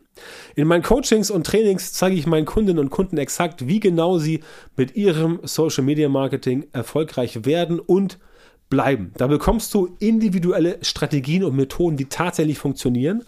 In 0.54 0.66
meinen 0.66 0.82
Coachings 0.82 1.30
und 1.30 1.46
Trainings 1.46 1.92
zeige 1.92 2.16
ich 2.16 2.26
meinen 2.26 2.46
Kundinnen 2.46 2.78
und 2.78 2.90
Kunden 2.90 3.18
exakt, 3.18 3.66
wie 3.66 3.80
genau 3.80 4.18
sie 4.18 4.40
mit 4.76 4.96
ihrem 4.96 5.40
Social 5.42 5.84
Media 5.84 6.08
Marketing 6.08 6.66
erfolgreich 6.72 7.44
werden 7.44 7.80
und 7.80 8.18
bleiben. 8.68 9.12
Da 9.18 9.26
bekommst 9.26 9.74
du 9.74 9.96
individuelle 9.98 10.78
Strategien 10.82 11.44
und 11.44 11.56
Methoden, 11.56 11.96
die 11.96 12.06
tatsächlich 12.06 12.58
funktionieren 12.58 13.22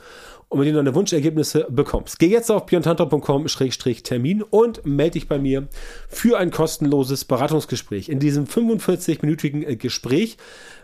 und 0.49 0.59
mit 0.59 0.67
denen 0.67 0.77
du 0.77 0.85
deine 0.85 0.95
Wunschergebnisse 0.95 1.67
bekommst. 1.69 2.19
Geh 2.19 2.29
jetzt 2.29 2.51
auf 2.51 2.67
björntantau.com-termin 2.67 4.43
und 4.43 4.87
melde 4.87 5.13
dich 5.13 5.29
bei 5.29 5.39
mir 5.39 5.69
für 6.09 6.39
ein 6.39 6.51
kostenloses 6.51 7.25
Beratungsgespräch. 7.25 8.09
In 8.09 8.21
diesem 8.21 8.45
45-minütigen 8.47 9.67
äh, 9.67 9.77
Gespräch 9.77 10.37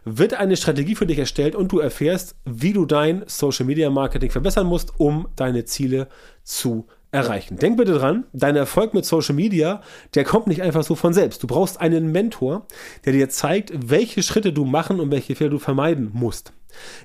wird 0.05 0.35
eine 0.35 0.57
Strategie 0.57 0.95
für 0.95 1.07
dich 1.07 1.19
erstellt 1.19 1.55
und 1.55 1.73
du 1.73 1.79
erfährst, 1.79 2.37
wie 2.45 2.73
du 2.73 2.87
dein 2.87 3.25
Social 3.27 3.67
Media 3.67 3.91
Marketing 3.91 4.31
verbessern 4.31 4.67
musst, 4.67 4.93
um 4.99 5.29
deine 5.37 5.65
Ziele 5.65 6.09
zu 6.43 6.87
erreichen. 7.13 7.57
Denk 7.57 7.77
bitte 7.77 7.95
dran, 7.95 8.25
dein 8.33 8.57
Erfolg 8.57 8.95
mit 8.95 9.05
Social 9.05 9.35
Media, 9.35 9.83
der 10.15 10.25
kommt 10.25 10.47
nicht 10.47 10.63
einfach 10.63 10.85
so 10.85 10.95
von 10.95 11.13
selbst. 11.13 11.43
Du 11.43 11.47
brauchst 11.47 11.81
einen 11.81 12.13
Mentor, 12.13 12.67
der 13.05 13.13
dir 13.13 13.29
zeigt, 13.29 13.73
welche 13.75 14.23
Schritte 14.23 14.53
du 14.53 14.65
machen 14.65 15.01
und 15.01 15.11
welche 15.11 15.35
Fehler 15.35 15.51
du 15.51 15.59
vermeiden 15.59 16.11
musst. 16.13 16.53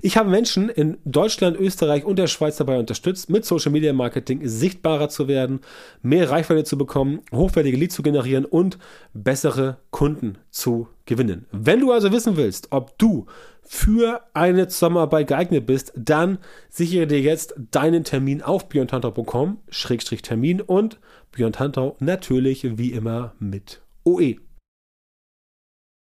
Ich 0.01 0.17
habe 0.17 0.29
Menschen 0.29 0.69
in 0.69 0.97
Deutschland, 1.05 1.57
Österreich 1.59 2.05
und 2.05 2.17
der 2.17 2.27
Schweiz 2.27 2.57
dabei 2.57 2.77
unterstützt, 2.79 3.29
mit 3.29 3.45
Social 3.45 3.71
Media 3.71 3.93
Marketing 3.93 4.41
sichtbarer 4.47 5.09
zu 5.09 5.27
werden, 5.27 5.61
mehr 6.01 6.29
Reichweite 6.29 6.63
zu 6.63 6.77
bekommen, 6.77 7.21
hochwertige 7.31 7.77
Leads 7.77 7.95
zu 7.95 8.03
generieren 8.03 8.45
und 8.45 8.77
bessere 9.13 9.77
Kunden 9.91 10.37
zu 10.51 10.87
gewinnen. 11.05 11.45
Wenn 11.51 11.79
du 11.79 11.91
also 11.91 12.11
wissen 12.11 12.37
willst, 12.37 12.71
ob 12.71 12.97
du 12.97 13.25
für 13.67 14.21
eine 14.33 14.67
Zusammenarbeit 14.67 15.27
geeignet 15.27 15.65
bist, 15.65 15.91
dann 15.95 16.37
sichere 16.69 17.07
dir 17.07 17.19
jetzt 17.19 17.55
deinen 17.71 18.03
Termin 18.03 18.43
auf 18.43 18.69
björntantau.com-termin 18.69 20.61
und 20.61 20.99
Björn 21.31 21.53
Tantau 21.53 21.97
natürlich 21.99 22.77
wie 22.77 22.91
immer 22.91 23.33
mit 23.39 23.81
OE. 24.03 24.44